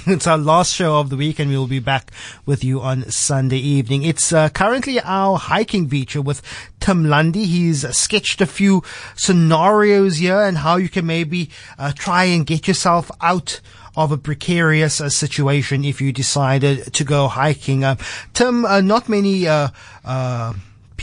it's 0.08 0.26
our 0.26 0.40
last 0.40 0.74
show 0.74 1.00
of 1.00 1.12
the 1.12 1.16
week 1.16 1.38
and 1.38 1.52
we'll 1.52 1.68
be 1.68 1.78
back 1.78 2.12
with 2.48 2.64
you 2.64 2.82
on 2.82 3.08
Sunday 3.12 3.60
evening. 3.60 4.02
It's 4.02 4.34
uh, 4.34 4.50
currently 4.50 5.00
our 5.02 5.38
hiking 5.38 5.88
feature 5.88 6.24
with 6.24 6.42
Tim 6.80 7.06
Lundy. 7.06 7.46
He's 7.46 7.88
sketched 7.96 8.42
a 8.42 8.48
few 8.48 8.82
scenarios 9.16 10.18
here 10.18 10.42
and 10.42 10.58
how 10.58 10.78
you 10.78 10.90
can 10.90 11.06
maybe 11.06 11.52
uh, 11.78 11.92
try 11.96 12.24
and 12.24 12.48
get 12.48 12.68
yourself 12.68 13.12
out 13.22 13.62
of 13.96 14.12
a 14.12 14.18
precarious 14.18 15.00
uh, 15.00 15.08
situation 15.08 15.86
if 15.86 16.02
you 16.02 16.12
decided 16.12 16.92
to 16.96 17.04
go 17.04 17.28
hiking. 17.28 17.84
Uh, 17.84 17.98
Tim, 18.34 18.66
uh, 18.66 18.82
not 18.82 19.08
many 19.08 19.48
uh, 19.48 19.68
uh, 20.04 20.54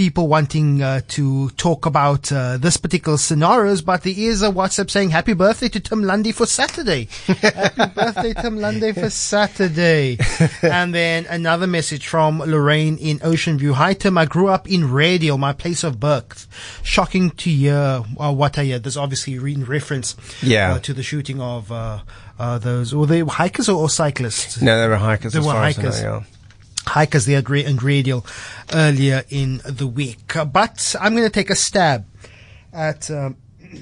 people 0.01 0.29
wanting 0.29 0.81
uh, 0.83 1.03
to 1.09 1.51
talk 1.51 1.85
about 1.85 2.33
uh, 2.33 2.57
this 2.57 2.79
particular 2.79 3.19
scenarios, 3.19 3.83
but 3.83 4.03
there 4.03 4.15
is 4.17 4.41
a 4.41 4.49
WhatsApp 4.49 4.89
saying 4.89 5.11
happy 5.11 5.35
birthday 5.35 5.69
to 5.69 5.79
Tim 5.79 6.03
Lundy 6.05 6.33
for 6.33 6.47
Saturday. 6.47 7.07
happy 7.27 7.93
birthday, 7.95 8.33
Tim 8.33 8.57
Lundy, 8.57 8.93
for 8.93 9.11
Saturday. 9.11 10.17
and 10.63 10.95
then 10.95 11.27
another 11.27 11.67
message 11.67 12.07
from 12.07 12.39
Lorraine 12.39 12.97
in 12.97 13.21
Ocean 13.23 13.59
View. 13.59 13.75
Hi, 13.75 13.93
Tim. 13.93 14.17
I 14.17 14.25
grew 14.25 14.49
up 14.49 14.67
in 14.71 14.91
Radio, 14.91 15.37
my 15.37 15.53
place 15.53 15.85
of 15.85 16.01
birth. 16.01 16.49
Shocking 16.83 17.29
to 17.33 17.51
hear 17.51 18.03
uh, 18.19 18.33
what 18.33 18.57
I 18.57 18.69
heard. 18.69 18.85
There's 18.85 18.97
obviously 18.97 19.35
in 19.35 19.67
reference 19.67 20.17
Yeah. 20.43 20.77
uh, 20.77 20.79
to 20.79 20.95
the 20.95 21.03
shooting 21.03 21.43
of 21.43 21.71
uh, 21.71 21.99
uh, 22.39 22.57
those, 22.57 22.95
or 22.95 23.07
they 23.07 23.21
hikers 23.21 23.69
or, 23.69 23.77
or 23.83 23.91
cyclists? 23.91 24.63
No, 24.63 24.81
they 24.81 24.89
were 24.89 24.97
hikers. 24.97 25.35
They 25.35 25.41
as 25.41 25.47
were 25.47 25.53
far 25.53 25.65
as 25.65 25.79
I 25.79 25.83
know, 25.83 25.89
hikers. 25.91 26.03
yeah. 26.03 26.23
At 26.95 27.45
Gra- 27.45 27.61
in 27.61 27.77
Gradiel 27.77 28.25
earlier 28.73 29.25
in 29.29 29.61
the 29.65 29.87
week. 29.87 30.37
Uh, 30.37 30.45
But 30.45 30.95
I'm 31.01 31.15
going 31.15 31.27
to 31.27 31.31
take 31.31 31.51
a 31.51 31.57
stab 31.57 32.07
at. 32.73 33.11
Um, 33.11 33.37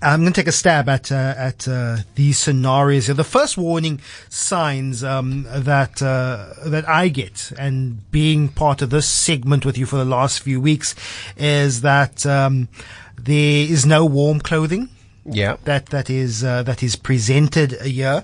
I'm 0.00 0.20
going 0.20 0.32
to 0.32 0.40
take 0.40 0.46
a 0.46 0.52
stab 0.52 0.88
at 0.88 1.10
uh, 1.10 1.34
at 1.36 1.66
uh, 1.66 1.98
these 2.14 2.38
scenarios. 2.38 3.08
The 3.08 3.24
first 3.24 3.58
warning 3.58 4.00
signs 4.28 5.02
um, 5.02 5.44
that 5.48 6.00
uh, 6.00 6.54
that 6.66 6.88
I 6.88 7.08
get, 7.08 7.52
and 7.58 8.08
being 8.12 8.48
part 8.48 8.80
of 8.80 8.90
this 8.90 9.08
segment 9.08 9.66
with 9.66 9.76
you 9.76 9.86
for 9.86 9.96
the 9.96 10.04
last 10.04 10.40
few 10.40 10.60
weeks, 10.60 10.94
is 11.36 11.80
that 11.80 12.24
um, 12.26 12.68
there 13.16 13.66
is 13.66 13.84
no 13.86 14.04
warm 14.04 14.38
clothing 14.40 14.88
Yeah. 15.30 15.56
that 15.64 15.86
that 15.86 16.08
is 16.10 16.42
uh, 16.42 16.62
that 16.64 16.82
is 16.82 16.96
presented 16.96 17.72
here. 17.82 18.22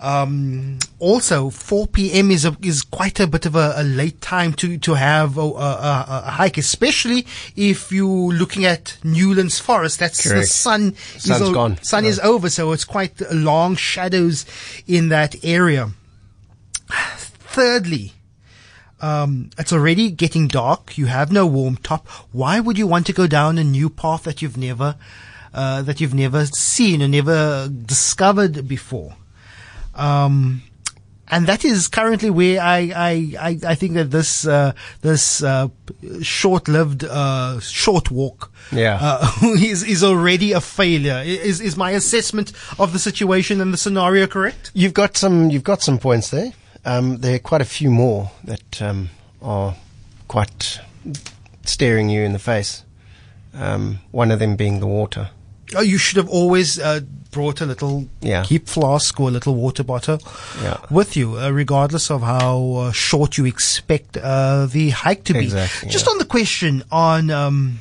Um, 0.00 0.78
also, 0.98 1.50
4 1.50 1.86
p.m. 1.88 2.30
is 2.30 2.44
a, 2.44 2.56
is 2.62 2.82
quite 2.82 3.20
a 3.20 3.26
bit 3.26 3.46
of 3.46 3.56
a, 3.56 3.74
a 3.76 3.82
late 3.82 4.20
time 4.20 4.52
to 4.54 4.78
to 4.78 4.94
have 4.94 5.36
a, 5.38 5.40
a, 5.40 5.44
a, 5.44 6.22
a 6.26 6.30
hike, 6.30 6.58
especially 6.58 7.26
if 7.56 7.90
you're 7.92 8.32
looking 8.32 8.64
at 8.64 8.96
Newlands 9.02 9.58
Forest. 9.58 9.98
That's 9.98 10.22
the 10.24 10.44
sun 10.44 10.94
Sun's 10.94 11.40
is 11.40 11.48
o- 11.48 11.52
gone. 11.54 11.78
Sun 11.82 12.04
is 12.04 12.18
over, 12.20 12.48
so 12.50 12.72
it's 12.72 12.84
quite 12.84 13.20
long 13.32 13.76
shadows 13.76 14.44
in 14.86 15.08
that 15.10 15.34
area. 15.44 15.90
Thirdly, 16.88 18.12
um, 19.00 19.50
it's 19.58 19.72
already 19.72 20.10
getting 20.10 20.48
dark. 20.48 20.98
You 20.98 21.06
have 21.06 21.30
no 21.30 21.46
warm 21.46 21.76
top. 21.76 22.06
Why 22.32 22.60
would 22.60 22.78
you 22.78 22.86
want 22.86 23.06
to 23.06 23.12
go 23.12 23.26
down 23.26 23.58
a 23.58 23.64
new 23.64 23.88
path 23.90 24.24
that 24.24 24.42
you've 24.42 24.56
never, 24.56 24.96
uh, 25.54 25.80
that 25.82 26.00
you've 26.00 26.12
never 26.14 26.44
seen 26.46 27.00
or 27.02 27.08
never 27.08 27.68
discovered 27.68 28.68
before? 28.68 29.14
Um, 29.94 30.62
and 31.28 31.46
that 31.46 31.64
is 31.64 31.88
currently 31.88 32.28
where 32.28 32.60
I, 32.60 32.92
I, 32.94 33.34
I, 33.40 33.58
I 33.68 33.74
think 33.74 33.94
that 33.94 34.10
this, 34.10 34.46
uh, 34.46 34.72
this, 35.00 35.42
uh, 35.42 35.68
short-lived, 36.20 37.04
uh, 37.04 37.60
short 37.60 38.10
walk, 38.10 38.52
Yeah. 38.70 38.98
uh, 39.00 39.30
is, 39.42 39.82
is 39.84 40.04
already 40.04 40.52
a 40.52 40.60
failure. 40.60 41.22
Is, 41.24 41.60
is 41.62 41.76
my 41.76 41.92
assessment 41.92 42.52
of 42.78 42.92
the 42.92 42.98
situation 42.98 43.60
and 43.62 43.72
the 43.72 43.78
scenario 43.78 44.26
correct? 44.26 44.70
You've 44.74 44.92
got 44.94 45.16
some. 45.16 45.48
You've 45.50 45.64
got 45.64 45.80
some 45.82 45.98
points 45.98 46.28
there. 46.30 46.52
Um, 46.84 47.16
there 47.18 47.36
are 47.36 47.38
quite 47.38 47.62
a 47.62 47.64
few 47.66 47.90
more 47.90 48.30
that 48.44 48.82
um, 48.82 49.08
are 49.40 49.74
quite 50.28 50.80
staring 51.64 52.10
you 52.10 52.22
in 52.22 52.32
the 52.34 52.38
face. 52.38 52.84
Um, 53.54 54.00
one 54.10 54.30
of 54.30 54.38
them 54.40 54.56
being 54.56 54.80
the 54.80 54.86
water. 54.86 55.30
Oh, 55.76 55.80
you 55.82 55.98
should 55.98 56.16
have 56.16 56.28
always 56.28 56.78
uh, 56.78 57.00
brought 57.30 57.60
a 57.60 57.66
little 57.66 58.06
Yeah. 58.20 58.44
keep 58.44 58.68
flask 58.68 59.18
or 59.20 59.28
a 59.28 59.32
little 59.32 59.54
water 59.54 59.82
bottle 59.84 60.18
Yeah. 60.62 60.76
with 60.90 61.16
you, 61.16 61.36
uh, 61.38 61.50
regardless 61.50 62.10
of 62.10 62.22
how 62.22 62.72
uh, 62.74 62.92
short 62.92 63.36
you 63.38 63.44
expect 63.46 64.16
uh, 64.16 64.66
the 64.66 64.90
hike 64.90 65.24
to 65.24 65.32
be. 65.32 65.44
Exactly, 65.44 65.90
Just 65.90 66.06
yeah. 66.06 66.12
on 66.12 66.18
the 66.18 66.24
question 66.24 66.82
on 66.92 67.30
um, 67.30 67.80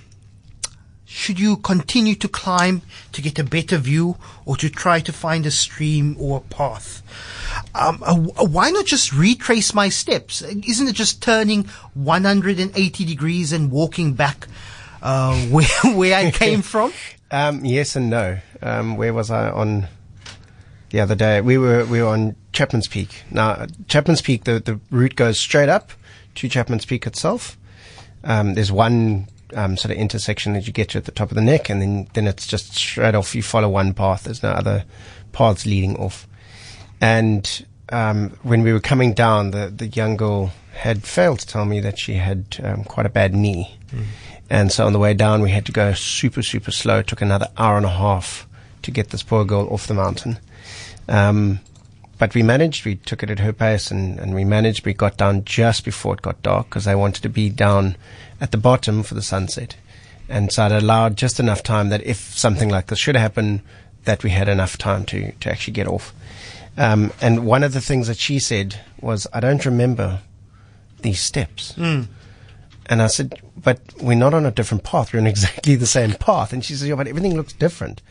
should 1.05 1.39
you 1.39 1.57
continue 1.57 2.15
to 2.15 2.27
climb 2.27 2.81
to 3.11 3.21
get 3.21 3.37
a 3.37 3.43
better 3.43 3.77
view 3.77 4.17
or 4.45 4.57
to 4.57 4.69
try 4.69 4.99
to 5.01 5.11
find 5.13 5.45
a 5.45 5.51
stream 5.51 6.15
or 6.19 6.37
a 6.37 6.53
path? 6.55 7.03
Um, 7.75 8.01
uh, 8.03 8.15
why 8.45 8.71
not 8.71 8.85
just 8.87 9.13
retrace 9.13 9.75
my 9.75 9.89
steps? 9.89 10.41
Isn't 10.41 10.87
it 10.87 10.95
just 10.95 11.21
turning 11.21 11.65
180 11.93 13.05
degrees 13.05 13.51
and 13.53 13.69
walking 13.71 14.13
back 14.13 14.47
uh, 15.03 15.35
where 15.49 15.67
where 15.93 16.15
I 16.17 16.31
came 16.31 16.61
from? 16.73 16.91
Um, 17.33 17.65
yes 17.65 17.95
and 17.95 18.11
no. 18.11 18.37
Um, 18.61 18.95
where 18.95 19.11
was 19.11 19.31
I 19.31 19.49
on 19.49 19.87
the 20.91 20.99
other 20.99 21.15
day? 21.15 21.41
We 21.41 21.57
were 21.57 21.83
we 21.85 21.99
were 21.99 22.07
on 22.07 22.35
Chapman's 22.51 22.87
Peak. 22.87 23.23
Now 23.31 23.65
Chapman's 23.87 24.21
Peak, 24.21 24.43
the 24.43 24.59
the 24.59 24.79
route 24.91 25.15
goes 25.15 25.39
straight 25.39 25.67
up 25.67 25.89
to 26.35 26.47
Chapman's 26.47 26.85
Peak 26.85 27.07
itself. 27.07 27.57
Um, 28.23 28.53
there's 28.53 28.71
one 28.71 29.27
um, 29.55 29.77
sort 29.77 29.91
of 29.91 29.97
intersection 29.97 30.53
that 30.53 30.67
you 30.67 30.73
get 30.73 30.89
to 30.89 30.99
at 30.99 31.05
the 31.05 31.11
top 31.11 31.31
of 31.31 31.35
the 31.35 31.41
neck, 31.41 31.71
and 31.71 31.81
then 31.81 32.07
then 32.13 32.27
it's 32.27 32.45
just 32.45 32.75
straight 32.75 33.15
off. 33.15 33.33
You 33.33 33.41
follow 33.41 33.67
one 33.67 33.95
path. 33.95 34.25
There's 34.25 34.43
no 34.43 34.51
other 34.51 34.85
paths 35.31 35.65
leading 35.65 35.97
off. 35.97 36.27
And 37.01 37.65
um, 37.89 38.37
when 38.43 38.61
we 38.61 38.73
were 38.73 38.79
coming 38.79 39.13
down, 39.13 39.49
the 39.49 39.73
the 39.75 39.87
young 39.87 40.17
girl 40.17 40.51
had 40.73 41.03
failed 41.03 41.39
to 41.39 41.47
tell 41.47 41.65
me 41.65 41.79
that 41.79 41.97
she 41.97 42.13
had 42.13 42.59
um, 42.63 42.83
quite 42.83 43.07
a 43.07 43.09
bad 43.09 43.33
knee. 43.33 43.79
And 44.49 44.71
so 44.71 44.85
on 44.85 44.93
the 44.93 44.99
way 44.99 45.13
down, 45.13 45.41
we 45.41 45.51
had 45.51 45.65
to 45.65 45.71
go 45.71 45.93
super, 45.93 46.43
super 46.43 46.71
slow. 46.71 46.99
It 46.99 47.07
took 47.07 47.21
another 47.21 47.47
hour 47.57 47.77
and 47.77 47.85
a 47.85 47.89
half 47.89 48.47
to 48.83 48.91
get 48.91 49.09
this 49.09 49.23
poor 49.23 49.45
girl 49.45 49.67
off 49.71 49.87
the 49.87 49.93
mountain. 49.93 50.37
Um, 51.07 51.59
but 52.19 52.35
we 52.35 52.43
managed. 52.43 52.85
We 52.85 52.95
took 52.95 53.23
it 53.23 53.29
at 53.29 53.39
her 53.39 53.53
pace 53.53 53.89
and, 53.91 54.19
and 54.19 54.33
we 54.33 54.45
managed. 54.45 54.85
We 54.85 54.93
got 54.93 55.17
down 55.17 55.45
just 55.45 55.83
before 55.83 56.13
it 56.13 56.21
got 56.21 56.41
dark 56.43 56.69
because 56.69 56.87
I 56.87 56.95
wanted 56.95 57.23
to 57.23 57.29
be 57.29 57.49
down 57.49 57.95
at 58.39 58.51
the 58.51 58.57
bottom 58.57 59.03
for 59.03 59.15
the 59.15 59.21
sunset. 59.21 59.75
And 60.29 60.51
so 60.51 60.65
it 60.65 60.71
allowed 60.71 61.17
just 61.17 61.39
enough 61.39 61.63
time 61.63 61.89
that 61.89 62.03
if 62.03 62.17
something 62.17 62.69
like 62.69 62.87
this 62.87 62.99
should 62.99 63.15
happen, 63.15 63.61
that 64.05 64.23
we 64.23 64.29
had 64.29 64.47
enough 64.47 64.77
time 64.77 65.05
to, 65.05 65.31
to 65.31 65.49
actually 65.49 65.73
get 65.73 65.87
off. 65.87 66.13
Um, 66.77 67.11
and 67.21 67.45
one 67.45 67.63
of 67.63 67.73
the 67.73 67.81
things 67.81 68.07
that 68.07 68.17
she 68.17 68.39
said 68.39 68.79
was, 69.01 69.27
I 69.33 69.39
don't 69.39 69.65
remember 69.65 70.21
these 71.01 71.19
steps. 71.19 71.77
And 72.87 73.01
I 73.01 73.07
said, 73.07 73.41
but 73.55 73.79
we're 74.01 74.15
not 74.15 74.33
on 74.33 74.45
a 74.45 74.51
different 74.51 74.83
path. 74.83 75.13
We're 75.13 75.19
on 75.19 75.27
exactly 75.35 75.75
the 75.75 75.85
same 75.85 76.13
path. 76.13 76.53
And 76.53 76.63
she 76.63 76.73
says, 76.73 76.87
yeah, 76.87 76.95
but 76.95 77.07
everything 77.07 77.35
looks 77.35 77.53
different. 77.53 78.01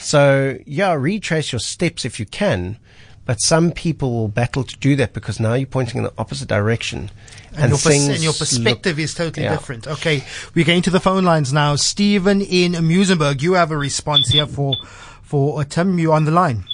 So 0.00 0.58
yeah, 0.66 0.94
retrace 0.94 1.52
your 1.52 1.60
steps 1.60 2.04
if 2.04 2.18
you 2.18 2.26
can, 2.26 2.78
But 3.26 3.40
some 3.40 3.70
people 3.70 4.12
will 4.12 4.28
battle 4.28 4.64
to 4.64 4.76
do 4.78 4.96
that 4.96 5.12
because 5.12 5.38
now 5.38 5.54
you're 5.54 5.66
pointing 5.66 5.98
in 5.98 6.02
the 6.04 6.12
opposite 6.18 6.48
direction. 6.48 7.10
And, 7.56 7.70
your, 7.70 7.78
pers- 7.78 8.08
and 8.08 8.22
your 8.22 8.32
perspective 8.32 8.96
look, 8.96 9.04
is 9.04 9.14
totally 9.14 9.44
yeah. 9.44 9.52
different. 9.54 9.86
Okay, 9.86 10.24
we're 10.54 10.64
going 10.64 10.82
to 10.82 10.90
the 10.90 10.98
phone 11.00 11.24
lines 11.24 11.52
now. 11.52 11.76
Stephen 11.76 12.40
in 12.40 12.72
Muizenberg, 12.72 13.40
you 13.42 13.52
have 13.52 13.70
a 13.70 13.76
response 13.76 14.30
here 14.30 14.46
for 14.46 14.74
for 15.22 15.60
uh, 15.60 15.64
Tim. 15.64 15.98
You 15.98 16.12
on 16.12 16.24
the 16.24 16.30
line? 16.32 16.64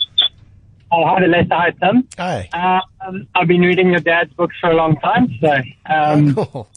Oh, 0.92 1.04
hi, 1.04 1.26
Lester. 1.26 1.54
Hi, 1.54 1.70
Tim. 1.72 2.08
Hi. 2.16 2.82
Um, 3.06 3.26
I've 3.34 3.48
been 3.48 3.60
reading 3.60 3.90
your 3.90 4.00
dad's 4.00 4.32
books 4.34 4.56
for 4.60 4.70
a 4.70 4.74
long 4.74 4.96
time, 5.00 5.34
so 5.40 5.52
um, 5.92 6.34
Cool. 6.52 6.68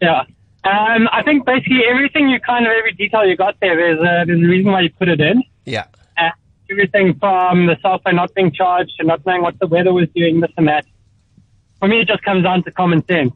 Yeah. 0.00 0.24
Um, 0.62 1.08
I 1.10 1.22
think 1.24 1.46
basically 1.46 1.82
everything 1.88 2.28
you 2.28 2.38
kind 2.40 2.66
of 2.66 2.72
every 2.72 2.92
detail 2.92 3.24
you 3.26 3.36
got 3.36 3.56
there, 3.60 3.76
there's 3.76 3.98
a, 3.98 4.24
there's 4.26 4.42
a 4.42 4.46
reason 4.46 4.70
why 4.72 4.82
you 4.82 4.90
put 4.90 5.08
it 5.08 5.20
in. 5.20 5.42
Yeah. 5.64 5.86
Uh, 6.18 6.30
everything 6.70 7.18
from 7.18 7.66
the 7.66 7.76
cell 7.80 7.98
phone 8.04 8.16
not 8.16 8.34
being 8.34 8.52
charged 8.52 8.92
to 9.00 9.06
not 9.06 9.24
knowing 9.24 9.42
what 9.42 9.58
the 9.58 9.66
weather 9.66 9.92
was 9.92 10.08
doing, 10.14 10.40
this 10.40 10.50
and 10.56 10.68
that. 10.68 10.84
For 11.78 11.88
me, 11.88 12.00
it 12.00 12.08
just 12.08 12.22
comes 12.22 12.44
down 12.44 12.62
to 12.64 12.70
common 12.70 13.06
sense. 13.06 13.32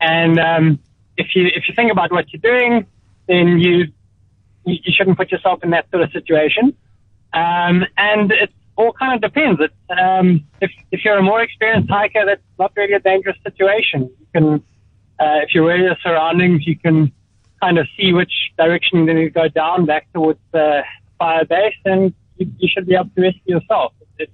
And 0.00 0.38
um, 0.38 0.78
if 1.16 1.34
you 1.34 1.46
if 1.46 1.68
you 1.68 1.74
think 1.74 1.92
about 1.92 2.10
what 2.10 2.32
you're 2.32 2.40
doing, 2.40 2.86
then 3.28 3.58
you 3.58 3.92
you 4.64 4.92
shouldn't 4.96 5.16
put 5.16 5.30
yourself 5.30 5.62
in 5.62 5.70
that 5.70 5.90
sort 5.90 6.02
of 6.02 6.10
situation. 6.12 6.74
Um, 7.32 7.84
and 7.96 8.30
it 8.32 8.50
all 8.76 8.92
kind 8.92 9.14
of 9.14 9.20
depends. 9.20 9.60
It, 9.60 9.72
um, 9.98 10.44
if 10.60 10.70
if 10.90 11.04
you're 11.04 11.18
a 11.18 11.22
more 11.22 11.42
experienced 11.42 11.90
hiker, 11.90 12.24
that's 12.26 12.42
not 12.58 12.72
really 12.76 12.94
a 12.94 13.00
dangerous 13.00 13.36
situation. 13.42 14.10
You 14.18 14.26
can, 14.32 14.44
uh, 14.54 14.58
if 15.42 15.54
you're 15.54 15.64
aware 15.64 15.76
of 15.76 15.82
your 15.82 15.96
surroundings, 16.02 16.66
you 16.66 16.76
can 16.76 17.12
kind 17.60 17.78
of 17.78 17.86
see 17.96 18.12
which 18.12 18.32
direction 18.58 19.06
you 19.06 19.14
need 19.14 19.24
to 19.24 19.30
go 19.30 19.48
down 19.48 19.86
back 19.86 20.12
towards 20.12 20.40
the 20.52 20.82
fire 21.18 21.44
base, 21.44 21.74
and 21.84 22.12
you, 22.36 22.50
you 22.58 22.68
should 22.68 22.86
be 22.86 22.94
able 22.94 23.10
to 23.14 23.22
rescue 23.22 23.56
yourself. 23.56 23.92
It, 24.18 24.30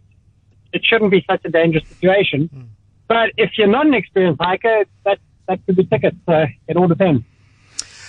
it 0.73 0.83
shouldn't 0.85 1.11
be 1.11 1.25
such 1.29 1.43
a 1.45 1.51
dangerous 1.51 1.87
situation. 1.89 2.71
But 3.07 3.31
if 3.37 3.53
you're 3.57 3.67
not 3.67 3.87
an 3.87 3.95
experienced 3.95 4.41
hiker, 4.41 4.85
that 5.05 5.19
that 5.49 5.65
could 5.67 5.77
be 5.77 5.85
tickets. 5.85 6.17
So 6.27 6.47
it 6.69 6.77
all 6.77 6.89
depends. 6.89 7.25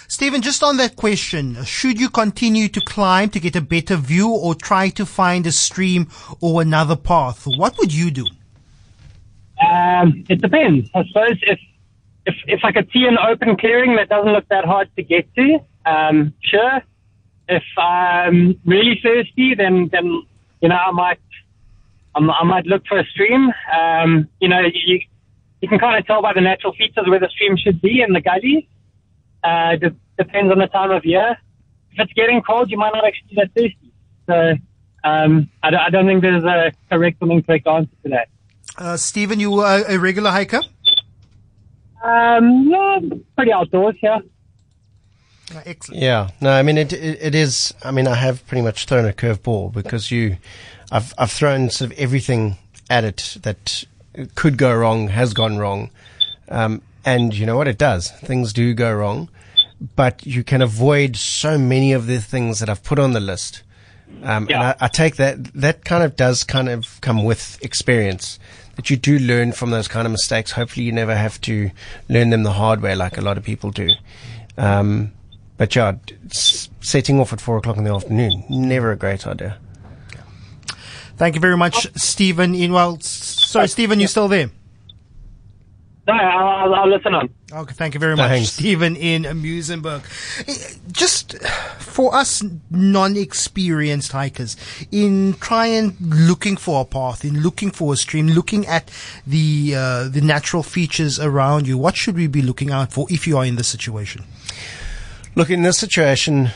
Stephen, 0.08 0.42
just 0.42 0.64
on 0.64 0.78
that 0.78 0.96
question, 0.96 1.64
should 1.64 2.00
you 2.00 2.10
continue 2.10 2.68
to 2.68 2.82
climb 2.82 3.30
to 3.30 3.40
get 3.40 3.56
a 3.56 3.62
better 3.62 3.96
view 3.96 4.30
or 4.30 4.56
try 4.56 4.90
to 4.90 5.06
find 5.06 5.46
a 5.46 5.52
stream 5.52 6.08
or 6.42 6.62
another 6.62 6.96
path? 6.96 7.46
What 7.46 7.78
would 7.78 7.94
you 7.94 8.10
do? 8.10 8.26
Um, 9.64 10.24
it 10.28 10.42
depends. 10.42 10.90
I 10.96 11.06
suppose 11.06 11.38
if 11.44 11.60
if 12.30 12.36
if 12.56 12.62
I 12.64 12.72
could 12.72 12.90
see 12.94 13.04
an 13.06 13.18
open 13.18 13.58
clearing 13.58 13.96
that 13.98 14.10
doesn't 14.10 14.32
look 14.32 14.48
that 14.50 14.66
hard 14.66 14.88
to 14.96 15.04
get 15.04 15.26
to, 15.36 15.48
um, 15.86 16.34
sure. 16.52 16.82
If 17.48 17.64
I'm 17.78 18.60
really 18.66 19.00
thirsty, 19.04 19.56
then 19.56 19.90
then 19.92 20.06
you 20.62 20.70
know 20.70 20.80
I 20.90 20.92
might 20.92 21.20
I'm, 22.16 22.30
I 22.30 22.44
might 22.44 22.66
look 22.66 22.84
for 22.88 22.98
a 23.00 23.06
stream. 23.06 23.52
Um, 23.80 24.30
you 24.40 24.50
know 24.50 24.62
you 24.62 25.02
you 25.62 25.68
can 25.68 25.80
kind 25.80 25.98
of 25.98 26.06
tell 26.06 26.22
by 26.22 26.34
the 26.34 26.42
natural 26.42 26.74
features 26.74 27.06
where 27.08 27.20
the 27.20 27.30
stream 27.30 27.58
should 27.58 27.82
be 27.82 28.02
in 28.02 28.14
the 28.14 28.22
gully. 28.22 28.70
Uh, 29.44 29.76
depends 30.18 30.52
on 30.52 30.60
the 30.60 30.68
time 30.68 30.92
of 30.92 31.06
year. 31.06 31.38
If 31.92 32.00
it's 32.00 32.14
getting 32.14 32.42
cold, 32.42 32.70
you 32.70 32.78
might 32.78 32.94
not 32.94 33.06
actually 33.06 33.30
be 33.30 33.36
that 33.36 33.52
thirsty. 33.56 33.92
So 34.28 34.36
um, 35.04 35.50
I, 35.64 35.70
don't, 35.72 35.80
I 35.80 35.90
don't 35.90 36.06
think 36.06 36.22
there's 36.22 36.44
a 36.44 36.72
correct 36.90 37.18
or 37.22 37.32
incorrect 37.32 37.68
answer 37.68 37.96
to 38.04 38.10
that. 38.10 38.28
Uh, 38.78 38.96
Stephen, 38.96 39.40
you 39.40 39.54
are 39.60 39.84
a 39.88 39.98
regular 39.98 40.30
hiker? 40.30 40.62
Um, 42.04 42.70
yeah, 42.70 43.00
pretty 43.36 43.52
outdoors, 43.52 43.96
yeah. 44.02 44.20
Uh, 45.56 45.62
excellent. 45.66 46.02
Yeah, 46.02 46.30
no, 46.42 46.52
I 46.52 46.62
mean 46.64 46.78
it, 46.78 46.94
it. 46.94 47.20
It 47.22 47.36
is. 47.36 47.74
I 47.84 47.92
mean, 47.92 48.08
I 48.08 48.16
have 48.16 48.46
pretty 48.48 48.62
much 48.62 48.86
thrown 48.86 49.06
a 49.06 49.14
curveball 49.14 49.74
because 49.74 50.12
you, 50.12 50.38
I've 50.92 51.14
I've 51.18 51.32
thrown 51.32 51.70
sort 51.70 51.92
of 51.92 51.98
everything 52.00 52.58
at 52.90 53.04
it 53.04 53.38
that 53.42 53.84
could 54.36 54.58
go 54.58 54.74
wrong, 54.76 55.08
has 55.10 55.34
gone 55.34 55.58
wrong, 55.58 55.90
um, 56.50 56.82
and 57.04 57.36
you 57.36 57.46
know 57.46 57.58
what? 57.58 57.68
It 57.68 57.78
does. 57.78 58.12
Things 58.12 58.54
do 58.54 58.74
go 58.74 58.94
wrong, 58.94 59.30
but 59.96 60.26
you 60.26 60.44
can 60.44 60.62
avoid 60.62 61.16
so 61.16 61.58
many 61.58 61.94
of 61.94 62.06
the 62.06 62.22
things 62.22 62.60
that 62.60 62.70
I've 62.70 62.84
put 62.84 63.00
on 63.00 63.14
the 63.14 63.20
list. 63.20 63.64
Um, 64.24 64.44
And 64.44 64.50
Yeah. 64.50 64.76
I, 64.80 64.86
I 64.86 64.88
take 64.88 65.16
that 65.18 65.44
that 65.56 65.84
kind 65.84 66.04
of 66.04 66.16
does 66.16 66.44
kind 66.44 66.70
of 66.70 67.00
come 67.02 67.24
with 67.24 67.58
experience. 67.64 68.40
That 68.80 68.90
you 68.90 68.96
do 68.96 69.20
learn 69.20 69.52
from 69.52 69.72
those 69.72 69.90
kind 69.90 70.06
of 70.06 70.14
mistakes. 70.14 70.52
Hopefully, 70.52 70.86
you 70.86 70.94
never 70.94 71.14
have 71.14 71.42
to 71.42 71.70
learn 72.08 72.30
them 72.30 72.44
the 72.44 72.54
hard 72.54 72.82
way, 72.82 72.96
like 72.96 73.18
a 73.18 73.22
lot 73.22 73.38
of 73.38 73.44
people 73.44 73.72
do. 73.72 73.90
Um, 74.58 75.12
but 75.58 75.76
yeah, 75.76 75.96
setting 76.32 77.20
off 77.20 77.34
at 77.34 77.42
four 77.42 77.58
o'clock 77.58 77.76
in 77.76 77.84
the 77.84 77.94
afternoon, 77.94 78.46
never 78.48 78.94
a 78.94 78.96
great 78.96 79.28
idea. 79.28 79.58
Thank 81.18 81.36
you 81.36 81.42
very 81.42 81.58
much, 81.58 81.94
Stephen. 81.98 82.56
In 82.56 82.72
well, 82.72 82.98
sorry, 83.02 83.68
Stephen, 83.68 84.00
you're 84.00 84.08
still 84.08 84.30
there? 84.30 84.50
No, 86.18 86.24
I'll, 86.24 86.74
I'll 86.74 86.90
listen 86.90 87.14
on. 87.14 87.30
Okay, 87.52 87.74
thank 87.74 87.94
you 87.94 88.00
very 88.00 88.16
much, 88.16 88.30
Thanks. 88.30 88.50
Stephen 88.54 88.96
in 88.96 89.24
Muizenberg. 89.24 90.02
Eh, 90.48 90.76
Just 90.92 91.38
for 91.80 92.16
us 92.16 92.44
non-experienced 92.72 94.12
hikers, 94.12 94.56
in 94.92 95.34
trying 95.36 95.96
looking 96.02 96.58
for 96.58 96.82
a 96.82 96.86
path, 96.86 97.24
in 97.24 97.42
looking 97.42 97.72
for 97.72 97.94
a 97.94 97.96
stream, 97.96 98.28
looking 98.28 98.66
at 98.68 98.90
the 99.28 99.74
uh, 99.76 100.08
the 100.10 100.22
natural 100.22 100.64
features 100.64 101.20
around 101.20 101.68
you, 101.68 101.78
what 101.78 101.96
should 101.96 102.16
we 102.16 102.28
be 102.28 102.42
looking 102.42 102.72
out 102.72 102.92
for 102.92 103.06
if 103.10 103.28
you 103.28 103.38
are 103.38 103.46
in 103.46 103.56
this 103.56 103.68
situation? 103.68 104.24
Look, 105.36 105.50
in 105.50 105.62
this 105.62 105.78
situation, 105.78 106.50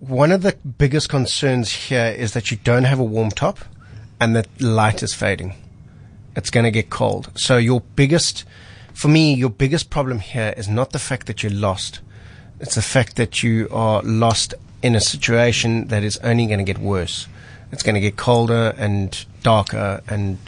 one 0.00 0.32
of 0.32 0.42
the 0.42 0.56
biggest 0.78 1.08
concerns 1.08 1.70
here 1.70 2.06
is 2.16 2.32
that 2.32 2.50
you 2.50 2.56
don't 2.64 2.84
have 2.84 2.98
a 2.98 3.04
warm 3.04 3.30
top 3.30 3.58
and 4.20 4.34
that 4.34 4.48
light 4.60 5.02
is 5.02 5.12
fading. 5.14 5.54
It's 6.34 6.50
going 6.50 6.64
to 6.64 6.70
get 6.70 6.90
cold. 6.90 7.30
So 7.34 7.56
your 7.56 7.80
biggest, 7.94 8.44
for 8.96 9.08
me, 9.08 9.34
your 9.34 9.50
biggest 9.50 9.90
problem 9.90 10.20
here 10.20 10.54
is 10.56 10.70
not 10.70 10.92
the 10.92 10.98
fact 10.98 11.26
that 11.26 11.42
you're 11.42 11.52
lost. 11.52 12.00
It's 12.60 12.76
the 12.76 12.82
fact 12.82 13.16
that 13.16 13.42
you 13.42 13.68
are 13.70 14.00
lost 14.02 14.54
in 14.82 14.94
a 14.94 15.02
situation 15.02 15.88
that 15.88 16.02
is 16.02 16.16
only 16.24 16.46
going 16.46 16.60
to 16.60 16.64
get 16.64 16.78
worse. 16.78 17.28
It's 17.70 17.82
going 17.82 17.96
to 17.96 18.00
get 18.00 18.16
colder 18.16 18.74
and 18.78 19.26
darker 19.42 20.02
and 20.08 20.38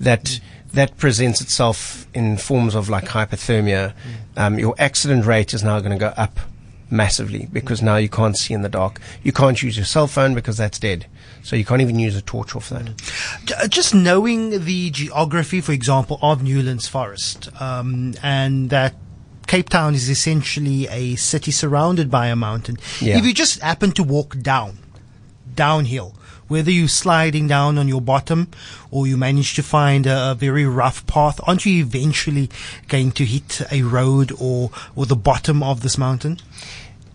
that 0.00 0.40
that 0.72 0.96
presents 0.96 1.40
itself 1.40 2.08
in 2.12 2.38
forms 2.38 2.74
of 2.74 2.88
like 2.88 3.04
hypothermia. 3.04 3.92
Um, 4.36 4.58
your 4.58 4.74
accident 4.78 5.24
rate 5.24 5.54
is 5.54 5.62
now 5.62 5.78
going 5.78 5.92
to 5.92 5.98
go 5.98 6.12
up 6.16 6.40
massively 6.90 7.46
because 7.52 7.82
now 7.82 7.98
you 7.98 8.08
can't 8.08 8.36
see 8.36 8.52
in 8.52 8.62
the 8.62 8.68
dark. 8.68 9.00
You 9.22 9.30
can't 9.30 9.62
use 9.62 9.76
your 9.76 9.86
cell 9.86 10.08
phone 10.08 10.34
because 10.34 10.56
that's 10.56 10.80
dead. 10.80 11.06
So 11.42 11.56
you 11.56 11.64
can't 11.64 11.80
even 11.82 11.98
use 11.98 12.16
a 12.16 12.22
torch 12.22 12.54
off 12.54 12.68
that. 12.70 12.86
J- 13.44 13.54
Just 13.68 13.94
knowing 13.94 14.64
the 14.64 14.90
geography, 14.90 15.60
for 15.60 15.72
example, 15.72 16.18
of 16.22 16.42
Newlands 16.42 16.86
Forest, 16.88 17.48
um, 17.60 18.14
and 18.22 18.70
that 18.70 18.94
Cape 19.48 19.68
Town 19.68 19.94
is 19.94 20.08
essentially 20.08 20.86
a 20.88 21.16
city 21.16 21.50
surrounded 21.50 22.10
by 22.10 22.28
a 22.28 22.36
mountain. 22.36 22.76
Yeah. 23.00 23.18
If 23.18 23.26
you 23.26 23.34
just 23.34 23.60
happen 23.60 23.90
to 23.92 24.04
walk 24.04 24.38
down, 24.40 24.78
downhill, 25.54 26.14
whether 26.48 26.70
you're 26.70 26.88
sliding 26.88 27.48
down 27.48 27.76
on 27.78 27.88
your 27.88 28.00
bottom 28.00 28.48
or 28.90 29.06
you 29.06 29.16
manage 29.16 29.54
to 29.54 29.62
find 29.62 30.06
a, 30.06 30.30
a 30.30 30.34
very 30.34 30.64
rough 30.64 31.06
path, 31.06 31.40
aren't 31.46 31.66
you 31.66 31.82
eventually 31.82 32.50
going 32.88 33.10
to 33.12 33.24
hit 33.24 33.60
a 33.72 33.82
road 33.82 34.32
or, 34.40 34.70
or 34.94 35.06
the 35.06 35.16
bottom 35.16 35.62
of 35.62 35.80
this 35.82 35.98
mountain? 35.98 36.38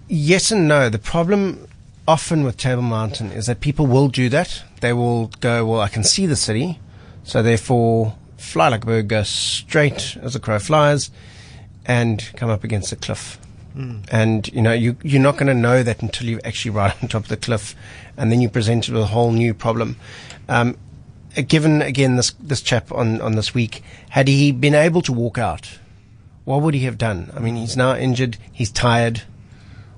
Yes 0.08 0.52
and 0.52 0.68
no. 0.68 0.90
The 0.90 1.00
problem 1.00 1.68
often 2.08 2.44
with 2.44 2.58
Table 2.58 2.82
Mountain 2.82 3.32
is 3.32 3.48
that 3.48 3.60
people 3.60 3.86
will 3.86 4.08
do 4.08 4.30
that. 4.30 4.64
They 4.82 4.94
will 4.94 5.28
go, 5.42 5.66
well, 5.66 5.82
I 5.82 5.90
can 5.90 6.04
see 6.04 6.26
the 6.26 6.36
city, 6.36 6.80
so 7.24 7.44
therefore 7.44 8.16
fly 8.38 8.70
like 8.70 8.84
a 8.84 8.86
bird, 8.86 9.08
go 9.08 9.24
straight 9.24 10.18
as 10.22 10.36
a 10.36 10.40
crow 10.40 10.60
flies, 10.60 11.12
and 11.86 12.30
come 12.36 12.50
up 12.50 12.64
against 12.64 12.92
a 12.92 12.96
cliff. 12.96 13.38
And 14.12 14.48
you 14.48 14.62
know 14.62 14.74
you 14.74 14.98
you're 15.04 15.22
not 15.22 15.36
going 15.36 15.48
to 15.48 15.54
know 15.54 15.84
that 15.84 16.02
until 16.02 16.28
you're 16.28 16.42
actually 16.44 16.72
right 16.72 16.96
on 17.04 17.10
top 17.10 17.24
of 17.24 17.30
the 17.30 17.38
cliff, 17.38 17.76
and 18.16 18.32
then 18.32 18.42
you're 18.42 18.50
presented 18.50 18.94
with 18.94 19.04
a 19.04 19.08
whole 19.08 19.32
new 19.32 19.54
problem. 19.54 19.98
Um, 20.50 20.78
uh, 21.38 21.42
given 21.42 21.82
again 21.82 22.16
this 22.16 22.32
this 22.40 22.62
chap 22.62 22.92
on 22.92 23.22
on 23.22 23.36
this 23.36 23.54
week, 23.54 23.84
had 24.10 24.28
he 24.28 24.52
been 24.52 24.74
able 24.74 25.02
to 25.04 25.14
walk 25.14 25.38
out, 25.38 25.78
what 26.46 26.62
would 26.62 26.74
he 26.74 26.86
have 26.86 26.98
done? 26.98 27.32
I 27.36 27.40
mean, 27.40 27.56
he's 27.56 27.78
now 27.78 27.96
injured. 27.96 28.38
He's 28.52 28.72
tired. 28.72 29.24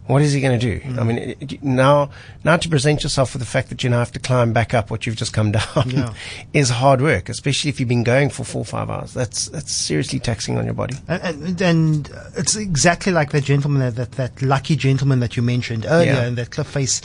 What 0.10 0.24
is 0.24 0.34
he 0.34 0.42
going 0.42 0.60
to 0.60 0.80
do? 0.80 1.00
I 1.00 1.04
mean, 1.04 1.18
it- 1.40 1.62
now, 1.64 2.10
now 2.44 2.58
to 2.58 2.68
present 2.68 3.04
yourself 3.04 3.34
with 3.34 3.42
the 3.42 3.46
fact 3.46 3.70
that 3.70 3.84
you 3.84 3.92
now 3.92 4.00
have 4.00 4.12
to 4.14 4.20
climb 4.20 4.54
back 4.54 4.74
up 4.74 4.90
what 4.90 5.06
you've 5.06 5.16
just 5.16 5.34
come 5.34 5.52
down 5.60 5.84
Yeah. 5.86 6.14
is 6.52 6.70
hard 6.70 7.00
work, 7.00 7.30
especially 7.30 7.70
if 7.70 7.80
you've 7.80 7.90
been 7.90 8.04
going 8.04 8.32
for 8.32 8.44
four 8.44 8.62
or 8.62 8.66
five 8.66 8.90
hours. 8.90 9.14
That's 9.14 9.50
that's 9.50 9.72
seriously 9.72 10.18
taxing 10.20 10.58
on 10.58 10.66
your 10.66 10.74
body. 10.74 10.96
And, 11.08 11.22
and, 11.44 11.62
and 11.62 12.12
it's 12.36 12.56
exactly 12.56 13.12
like 13.14 13.32
that 13.34 13.44
gentleman, 13.44 13.82
that, 13.82 13.96
that, 13.98 14.12
that 14.14 14.42
lucky 14.42 14.76
gentleman 14.76 15.20
that 15.20 15.38
you 15.38 15.44
mentioned 15.44 15.86
earlier 15.88 16.14
Yeah. 16.14 16.28
in 16.28 16.36
that 16.36 16.50
cliff 16.50 16.66
face 16.68 17.02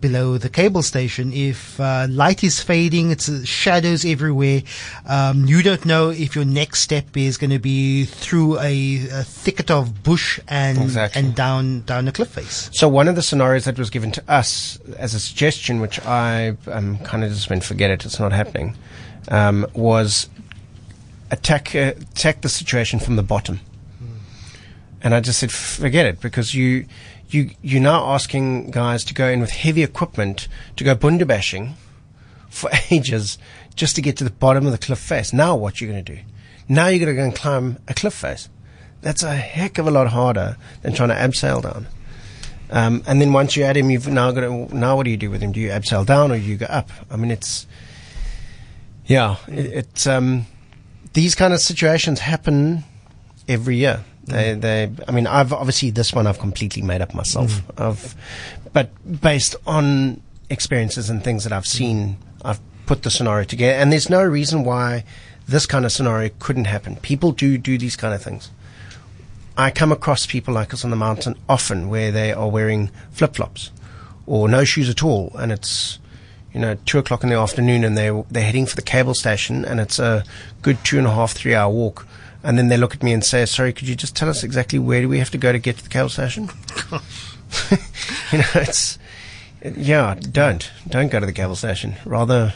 below 0.00 0.38
the 0.38 0.48
cable 0.48 0.82
station. 0.82 1.32
If 1.32 1.80
uh, 1.80 2.06
light 2.08 2.44
is 2.44 2.60
fading, 2.62 3.10
it's 3.10 3.28
uh, 3.28 3.44
shadows 3.44 4.04
everywhere. 4.04 4.62
Um, 5.06 5.44
you 5.46 5.62
don't 5.62 5.84
know 5.84 6.10
if 6.10 6.34
your 6.34 6.44
next 6.44 6.80
step 6.80 7.16
is 7.16 7.36
going 7.36 7.50
to 7.50 7.58
be 7.58 8.04
through 8.04 8.58
a, 8.58 9.08
a 9.12 9.24
thicket 9.24 9.70
of 9.70 10.02
bush 10.02 10.40
and 10.48 10.78
Exactly. 10.78 11.22
and 11.22 11.34
down 11.34 11.82
down 11.82 12.08
a 12.08 12.12
cliff 12.12 12.28
face. 12.28 12.70
So 12.72 12.88
one 12.88 13.08
of 13.08 13.16
the 13.16 13.22
scenarios 13.22 13.64
that 13.64 13.78
was 13.78 13.90
given 13.90 14.12
to 14.12 14.22
us 14.28 14.78
as 14.98 15.14
a 15.14 15.20
suggestion, 15.20 15.80
which 15.80 15.98
I 16.04 16.56
um, 16.66 16.98
kind 16.98 17.24
of 17.24 17.30
just 17.32 17.48
went, 17.50 17.64
forget 17.64 17.90
it, 17.90 18.04
it's 18.04 18.20
not 18.20 18.32
happening, 18.32 18.76
um, 19.28 19.66
was 19.74 20.28
attack 21.30 21.74
uh, 21.74 21.94
attack 22.12 22.42
the 22.42 22.48
situation 22.48 22.98
from 23.00 23.16
the 23.16 23.22
bottom. 23.22 23.60
And 25.02 25.14
I 25.14 25.20
just 25.20 25.38
said, 25.38 25.52
forget 25.52 26.06
it, 26.06 26.20
because 26.20 26.52
you 26.54 26.86
you 27.30 27.50
you're 27.62 27.82
now 27.82 28.12
asking 28.12 28.70
guys 28.70 29.04
to 29.04 29.14
go 29.14 29.28
in 29.28 29.40
with 29.40 29.50
heavy 29.50 29.82
equipment 29.82 30.48
to 30.76 30.84
go 30.84 30.94
bundu 30.94 31.26
bashing 31.26 31.74
for 32.48 32.70
ages 32.90 33.38
just 33.74 33.96
to 33.96 34.02
get 34.02 34.16
to 34.16 34.24
the 34.24 34.30
bottom 34.30 34.66
of 34.66 34.72
the 34.72 34.78
cliff 34.78 34.98
face. 34.98 35.32
Now 35.32 35.56
what 35.56 35.80
you're 35.80 35.90
going 35.90 36.04
to 36.04 36.16
do? 36.16 36.22
Now 36.68 36.88
you're 36.88 37.04
going 37.04 37.14
to 37.14 37.20
go 37.20 37.24
and 37.24 37.34
climb 37.34 37.78
a 37.86 37.94
cliff 37.94 38.14
face. 38.14 38.48
That's 39.02 39.22
a 39.22 39.34
heck 39.34 39.78
of 39.78 39.86
a 39.86 39.90
lot 39.90 40.08
harder 40.08 40.56
than 40.82 40.94
trying 40.94 41.10
to 41.10 41.14
abseil 41.14 41.62
down. 41.62 41.86
Um, 42.70 43.04
and 43.06 43.20
then 43.20 43.32
once 43.32 43.54
you 43.54 43.62
add 43.62 43.76
him, 43.76 43.90
you've 43.90 44.08
now 44.08 44.32
got 44.32 44.40
to, 44.40 44.76
now 44.76 44.96
what 44.96 45.04
do 45.04 45.10
you 45.10 45.16
do 45.16 45.30
with 45.30 45.40
him? 45.40 45.52
Do 45.52 45.60
you 45.60 45.68
abseil 45.68 46.04
down 46.04 46.32
or 46.32 46.36
do 46.36 46.42
you 46.42 46.56
go 46.56 46.66
up? 46.66 46.90
I 47.10 47.16
mean, 47.16 47.30
it's, 47.30 47.66
yeah, 49.04 49.36
it, 49.46 49.66
it's, 49.66 50.06
um, 50.06 50.46
these 51.12 51.34
kind 51.34 51.54
of 51.54 51.60
situations 51.60 52.18
happen 52.20 52.82
every 53.46 53.76
year. 53.76 54.04
They, 54.26 54.54
they, 54.54 54.90
I 55.06 55.12
mean, 55.12 55.26
I've 55.26 55.52
obviously 55.52 55.90
this 55.90 56.12
one 56.12 56.26
I've 56.26 56.38
completely 56.38 56.82
made 56.82 57.00
up 57.00 57.14
myself. 57.14 57.50
Mm. 57.50 57.88
I've, 57.88 58.14
but 58.72 58.90
based 59.20 59.56
on 59.66 60.20
experiences 60.50 61.08
and 61.10 61.22
things 61.22 61.44
that 61.44 61.52
I've 61.52 61.66
seen, 61.66 62.18
I've 62.44 62.60
put 62.86 63.02
the 63.02 63.10
scenario 63.10 63.44
together. 63.44 63.74
And 63.74 63.92
there's 63.92 64.10
no 64.10 64.24
reason 64.24 64.64
why 64.64 65.04
this 65.48 65.66
kind 65.66 65.84
of 65.84 65.92
scenario 65.92 66.30
couldn't 66.38 66.64
happen. 66.64 66.96
People 66.96 67.32
do 67.32 67.56
do 67.58 67.78
these 67.78 67.96
kind 67.96 68.14
of 68.14 68.22
things. 68.22 68.50
I 69.56 69.70
come 69.70 69.90
across 69.90 70.26
people 70.26 70.52
like 70.52 70.74
us 70.74 70.84
on 70.84 70.90
the 70.90 70.96
mountain 70.96 71.36
often 71.48 71.88
where 71.88 72.12
they 72.12 72.32
are 72.32 72.48
wearing 72.48 72.90
flip 73.12 73.36
flops 73.36 73.70
or 74.26 74.48
no 74.48 74.64
shoes 74.64 74.88
at 74.90 75.02
all, 75.02 75.32
and 75.38 75.52
it's 75.52 75.98
you 76.52 76.60
know 76.60 76.76
two 76.84 76.98
o'clock 76.98 77.22
in 77.22 77.30
the 77.30 77.36
afternoon, 77.36 77.84
and 77.84 77.96
they 77.96 78.10
they're 78.30 78.44
heading 78.44 78.66
for 78.66 78.76
the 78.76 78.82
cable 78.82 79.14
station, 79.14 79.64
and 79.64 79.80
it's 79.80 79.98
a 79.98 80.24
good 80.62 80.82
two 80.84 80.98
and 80.98 81.06
a 81.06 81.10
half 81.10 81.32
three 81.32 81.54
hour 81.54 81.72
walk. 81.72 82.06
And 82.46 82.56
then 82.56 82.68
they 82.68 82.76
look 82.76 82.94
at 82.94 83.02
me 83.02 83.12
and 83.12 83.24
say, 83.24 83.44
"Sorry, 83.44 83.72
could 83.72 83.88
you 83.88 83.96
just 83.96 84.14
tell 84.14 84.28
us 84.28 84.44
exactly 84.44 84.78
where 84.78 85.00
do 85.02 85.08
we 85.08 85.18
have 85.18 85.30
to 85.30 85.38
go 85.38 85.50
to 85.50 85.58
get 85.58 85.78
to 85.78 85.82
the 85.82 85.88
cable 85.88 86.08
station?" 86.08 86.48
you 88.32 88.38
know, 88.38 88.44
it's 88.54 88.98
yeah, 89.76 90.14
don't 90.14 90.70
don't 90.88 91.10
go 91.10 91.18
to 91.18 91.26
the 91.26 91.32
cable 91.32 91.56
station. 91.56 91.96
Rather, 92.04 92.54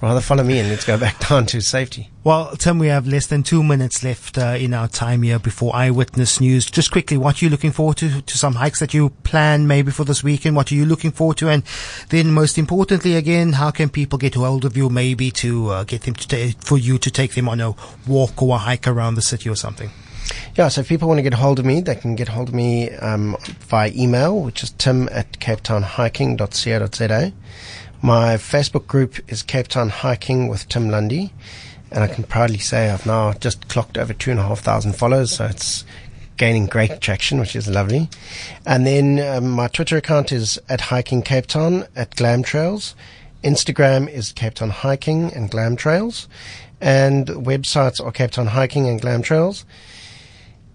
rather 0.00 0.20
follow 0.20 0.44
me 0.44 0.58
and 0.58 0.68
let's 0.68 0.84
go 0.84 0.98
back 0.98 1.18
down 1.28 1.46
to 1.46 1.60
safety. 1.60 2.10
Well, 2.22 2.54
Tim, 2.56 2.78
we 2.78 2.88
have 2.88 3.06
less 3.06 3.26
than 3.26 3.42
two 3.42 3.62
minutes 3.62 4.02
left 4.02 4.36
uh, 4.36 4.56
in 4.58 4.74
our 4.74 4.88
time 4.88 5.22
here 5.22 5.38
before 5.38 5.74
Eyewitness 5.74 6.40
News. 6.40 6.66
Just 6.66 6.90
quickly, 6.90 7.16
what 7.16 7.40
are 7.40 7.44
you 7.44 7.50
looking 7.50 7.72
forward 7.72 7.96
to? 7.98 8.20
To 8.20 8.38
some 8.38 8.54
hikes 8.54 8.80
that 8.80 8.92
you 8.92 9.10
plan 9.24 9.66
maybe 9.66 9.90
for 9.90 10.04
this 10.04 10.22
weekend? 10.22 10.56
What 10.56 10.70
are 10.70 10.74
you 10.74 10.84
looking 10.84 11.12
forward 11.12 11.38
to? 11.38 11.48
And 11.48 11.62
then, 12.10 12.32
most 12.32 12.58
importantly, 12.58 13.16
again, 13.16 13.54
how 13.54 13.70
can 13.70 13.88
people 13.88 14.18
get 14.18 14.34
hold 14.34 14.64
of 14.64 14.76
you? 14.76 14.90
Maybe 14.90 15.30
to 15.32 15.68
uh, 15.70 15.84
get 15.84 16.02
them 16.02 16.14
to 16.14 16.28
ta- 16.28 16.58
for 16.60 16.76
you 16.76 16.98
to 16.98 17.10
take 17.10 17.34
them 17.34 17.48
on 17.48 17.60
a 17.60 17.74
walk 18.06 18.42
or 18.42 18.56
a 18.56 18.58
hike 18.58 18.86
around 18.86 19.14
the 19.14 19.22
city 19.22 19.48
or 19.48 19.56
something. 19.56 19.90
Yeah, 20.56 20.68
so 20.68 20.82
if 20.82 20.88
people 20.88 21.08
want 21.08 21.18
to 21.18 21.22
get 21.22 21.34
hold 21.34 21.58
of 21.58 21.64
me, 21.64 21.80
they 21.80 21.94
can 21.94 22.14
get 22.16 22.28
hold 22.28 22.48
of 22.48 22.54
me 22.54 22.90
um, 22.90 23.36
via 23.60 23.90
email, 23.94 24.40
which 24.40 24.62
is 24.62 24.70
tim 24.72 25.08
at 25.10 25.38
capetownhiking.co.za. 25.38 27.32
My 28.02 28.36
Facebook 28.36 28.86
group 28.86 29.16
is 29.30 29.42
Cape 29.42 29.68
Town 29.68 29.90
Hiking 29.90 30.48
with 30.48 30.66
Tim 30.70 30.88
Lundy, 30.88 31.34
and 31.90 32.02
I 32.02 32.06
can 32.06 32.24
proudly 32.24 32.56
say 32.56 32.88
I've 32.88 33.04
now 33.04 33.34
just 33.34 33.68
clocked 33.68 33.98
over 33.98 34.14
two 34.14 34.30
and 34.30 34.40
a 34.40 34.42
half 34.42 34.60
thousand 34.60 34.94
followers, 34.94 35.32
so 35.32 35.44
it's 35.44 35.84
gaining 36.38 36.64
great 36.64 37.02
traction, 37.02 37.38
which 37.38 37.54
is 37.54 37.68
lovely. 37.68 38.08
And 38.64 38.86
then 38.86 39.20
um, 39.20 39.50
my 39.50 39.68
Twitter 39.68 39.98
account 39.98 40.32
is 40.32 40.58
at 40.70 40.80
Hiking 40.80 41.20
Cape 41.20 41.46
Town 41.46 41.84
at 41.94 42.16
Glam 42.16 42.42
Trails. 42.42 42.94
Instagram 43.44 44.10
is 44.10 44.32
Cape 44.32 44.54
Town 44.54 44.70
Hiking 44.70 45.30
and 45.34 45.50
Glam 45.50 45.76
Trails, 45.76 46.26
and 46.80 47.26
websites 47.26 48.02
are 48.02 48.12
Cape 48.12 48.30
Town 48.30 48.46
Hiking 48.46 48.88
and 48.88 48.98
Glam 48.98 49.20
Trails. 49.20 49.66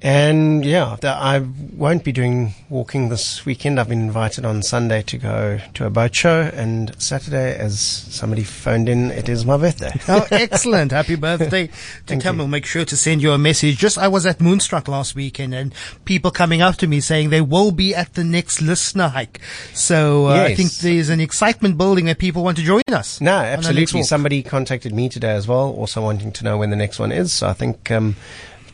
And 0.02 0.64
yeah, 0.64 0.98
I 1.04 1.40
won't 1.74 2.04
be 2.04 2.12
doing 2.12 2.54
walking 2.70 3.10
this 3.10 3.46
weekend. 3.46 3.80
I've 3.80 3.90
been 3.90 4.02
invited 4.02 4.46
on 4.46 4.62
Sunday 4.62 5.02
to 5.04 5.18
go 5.18 5.60
to 5.74 5.86
a 5.86 5.90
boat 5.90 6.14
show, 6.14 6.42
and 6.54 6.94
Saturday, 7.02 7.58
as 7.58 7.80
somebody 7.80 8.44
phoned 8.44 8.88
in, 8.90 9.10
it 9.12 9.30
is 9.30 9.46
my 9.46 9.58
birthday. 9.58 9.92
Oh, 10.08 10.26
excellent. 10.30 10.92
Happy 10.92 11.16
birthday 11.16 11.70
to 12.06 12.16
you. 12.16 12.34
We'll 12.34 12.48
make 12.48 12.66
sure 12.66 12.86
to 12.86 12.96
send 12.96 13.22
you 13.24 13.32
a 13.32 13.38
message. 13.38 13.78
Just, 13.78 13.98
I 13.98 14.08
was 14.08 14.26
at 14.26 14.40
Moonstruck 14.40 14.88
last 14.88 15.16
weekend 15.16 15.54
and 15.56 15.74
people 16.06 16.30
coming 16.30 16.62
up 16.62 16.76
to 16.78 16.88
me 16.88 17.00
saying 17.00 17.32
they 17.32 17.42
will 17.42 17.72
be 17.72 17.96
at 17.96 18.14
the 18.14 18.24
next 18.24 18.62
listener 18.62 19.08
hike. 19.08 19.42
So 19.74 20.28
uh, 20.28 20.34
I 20.34 20.56
think 20.56 20.72
there's 20.74 21.10
an 21.10 21.20
excitement 21.20 21.78
building 21.78 22.06
that 22.06 22.20
people 22.20 22.44
want 22.44 22.58
to 22.58 22.64
join 22.64 22.84
us. 22.92 23.20
No, 23.20 23.32
on 23.32 23.44
the 23.44 23.46
next 23.48 23.68
absolutely. 23.68 24.04
Somebody 24.04 24.44
contacted 24.44 24.94
me 24.94 25.10
today 25.10 25.32
as 25.32 25.48
well, 25.48 25.72
also 25.72 26.02
wanting 26.02 26.32
to 26.34 26.44
know 26.44 26.58
when 26.58 26.70
the 26.70 26.76
next 26.76 27.00
one 27.00 27.12
is. 27.12 27.34
So 27.34 27.48
I 27.48 27.54
think 27.54 27.90
um, 27.92 28.16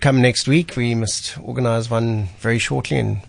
come 0.02 0.22
next 0.22 0.48
week, 0.48 0.76
we 0.76 0.96
must 0.96 1.38
organise 1.38 1.90
one 1.90 2.28
very 2.40 2.58
shortly 2.60 2.98
and 2.98 3.22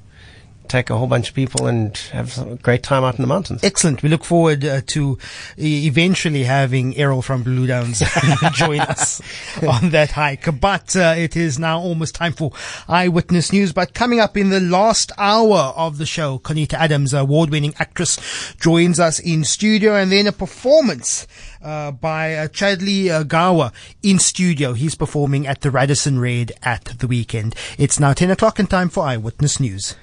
take 0.68 0.90
a 0.90 0.96
whole 0.96 1.06
bunch 1.06 1.28
of 1.28 1.34
people 1.34 1.66
and 1.66 1.96
have 2.12 2.38
a 2.38 2.56
great 2.56 2.82
time 2.82 3.04
out 3.04 3.16
in 3.16 3.22
the 3.22 3.26
mountains. 3.26 3.62
Excellent. 3.62 4.02
We 4.02 4.08
look 4.08 4.24
forward 4.24 4.64
uh, 4.64 4.80
to 4.86 5.18
eventually 5.58 6.44
having 6.44 6.96
Errol 6.96 7.22
from 7.22 7.42
Blue 7.42 7.66
Downs 7.66 8.02
join 8.54 8.80
us 8.80 9.20
on 9.68 9.90
that 9.90 10.12
hike. 10.12 10.60
But 10.60 10.96
uh, 10.96 11.14
it 11.16 11.36
is 11.36 11.58
now 11.58 11.78
almost 11.78 12.14
time 12.14 12.32
for 12.32 12.52
Eyewitness 12.88 13.52
News. 13.52 13.72
But 13.72 13.94
coming 13.94 14.20
up 14.20 14.36
in 14.36 14.50
the 14.50 14.60
last 14.60 15.12
hour 15.18 15.72
of 15.76 15.98
the 15.98 16.06
show, 16.06 16.38
Quanita 16.38 16.74
Adams, 16.74 17.12
award-winning 17.12 17.74
actress, 17.78 18.54
joins 18.58 18.98
us 18.98 19.18
in 19.18 19.44
studio 19.44 19.94
and 19.94 20.10
then 20.10 20.26
a 20.26 20.32
performance 20.32 21.26
uh, 21.62 21.92
by 21.92 22.34
uh, 22.34 22.48
Chadley 22.48 23.08
uh, 23.08 23.24
Gawa 23.24 23.72
in 24.02 24.18
studio. 24.18 24.72
He's 24.72 24.94
performing 24.94 25.46
at 25.46 25.60
the 25.60 25.70
Radisson 25.70 26.18
Red 26.18 26.52
at 26.62 26.84
the 26.98 27.06
weekend. 27.06 27.54
It's 27.78 28.00
now 28.00 28.12
10 28.12 28.30
o'clock 28.30 28.58
and 28.58 28.68
time 28.68 28.88
for 28.88 29.04
Eyewitness 29.04 29.60
News. 29.60 29.94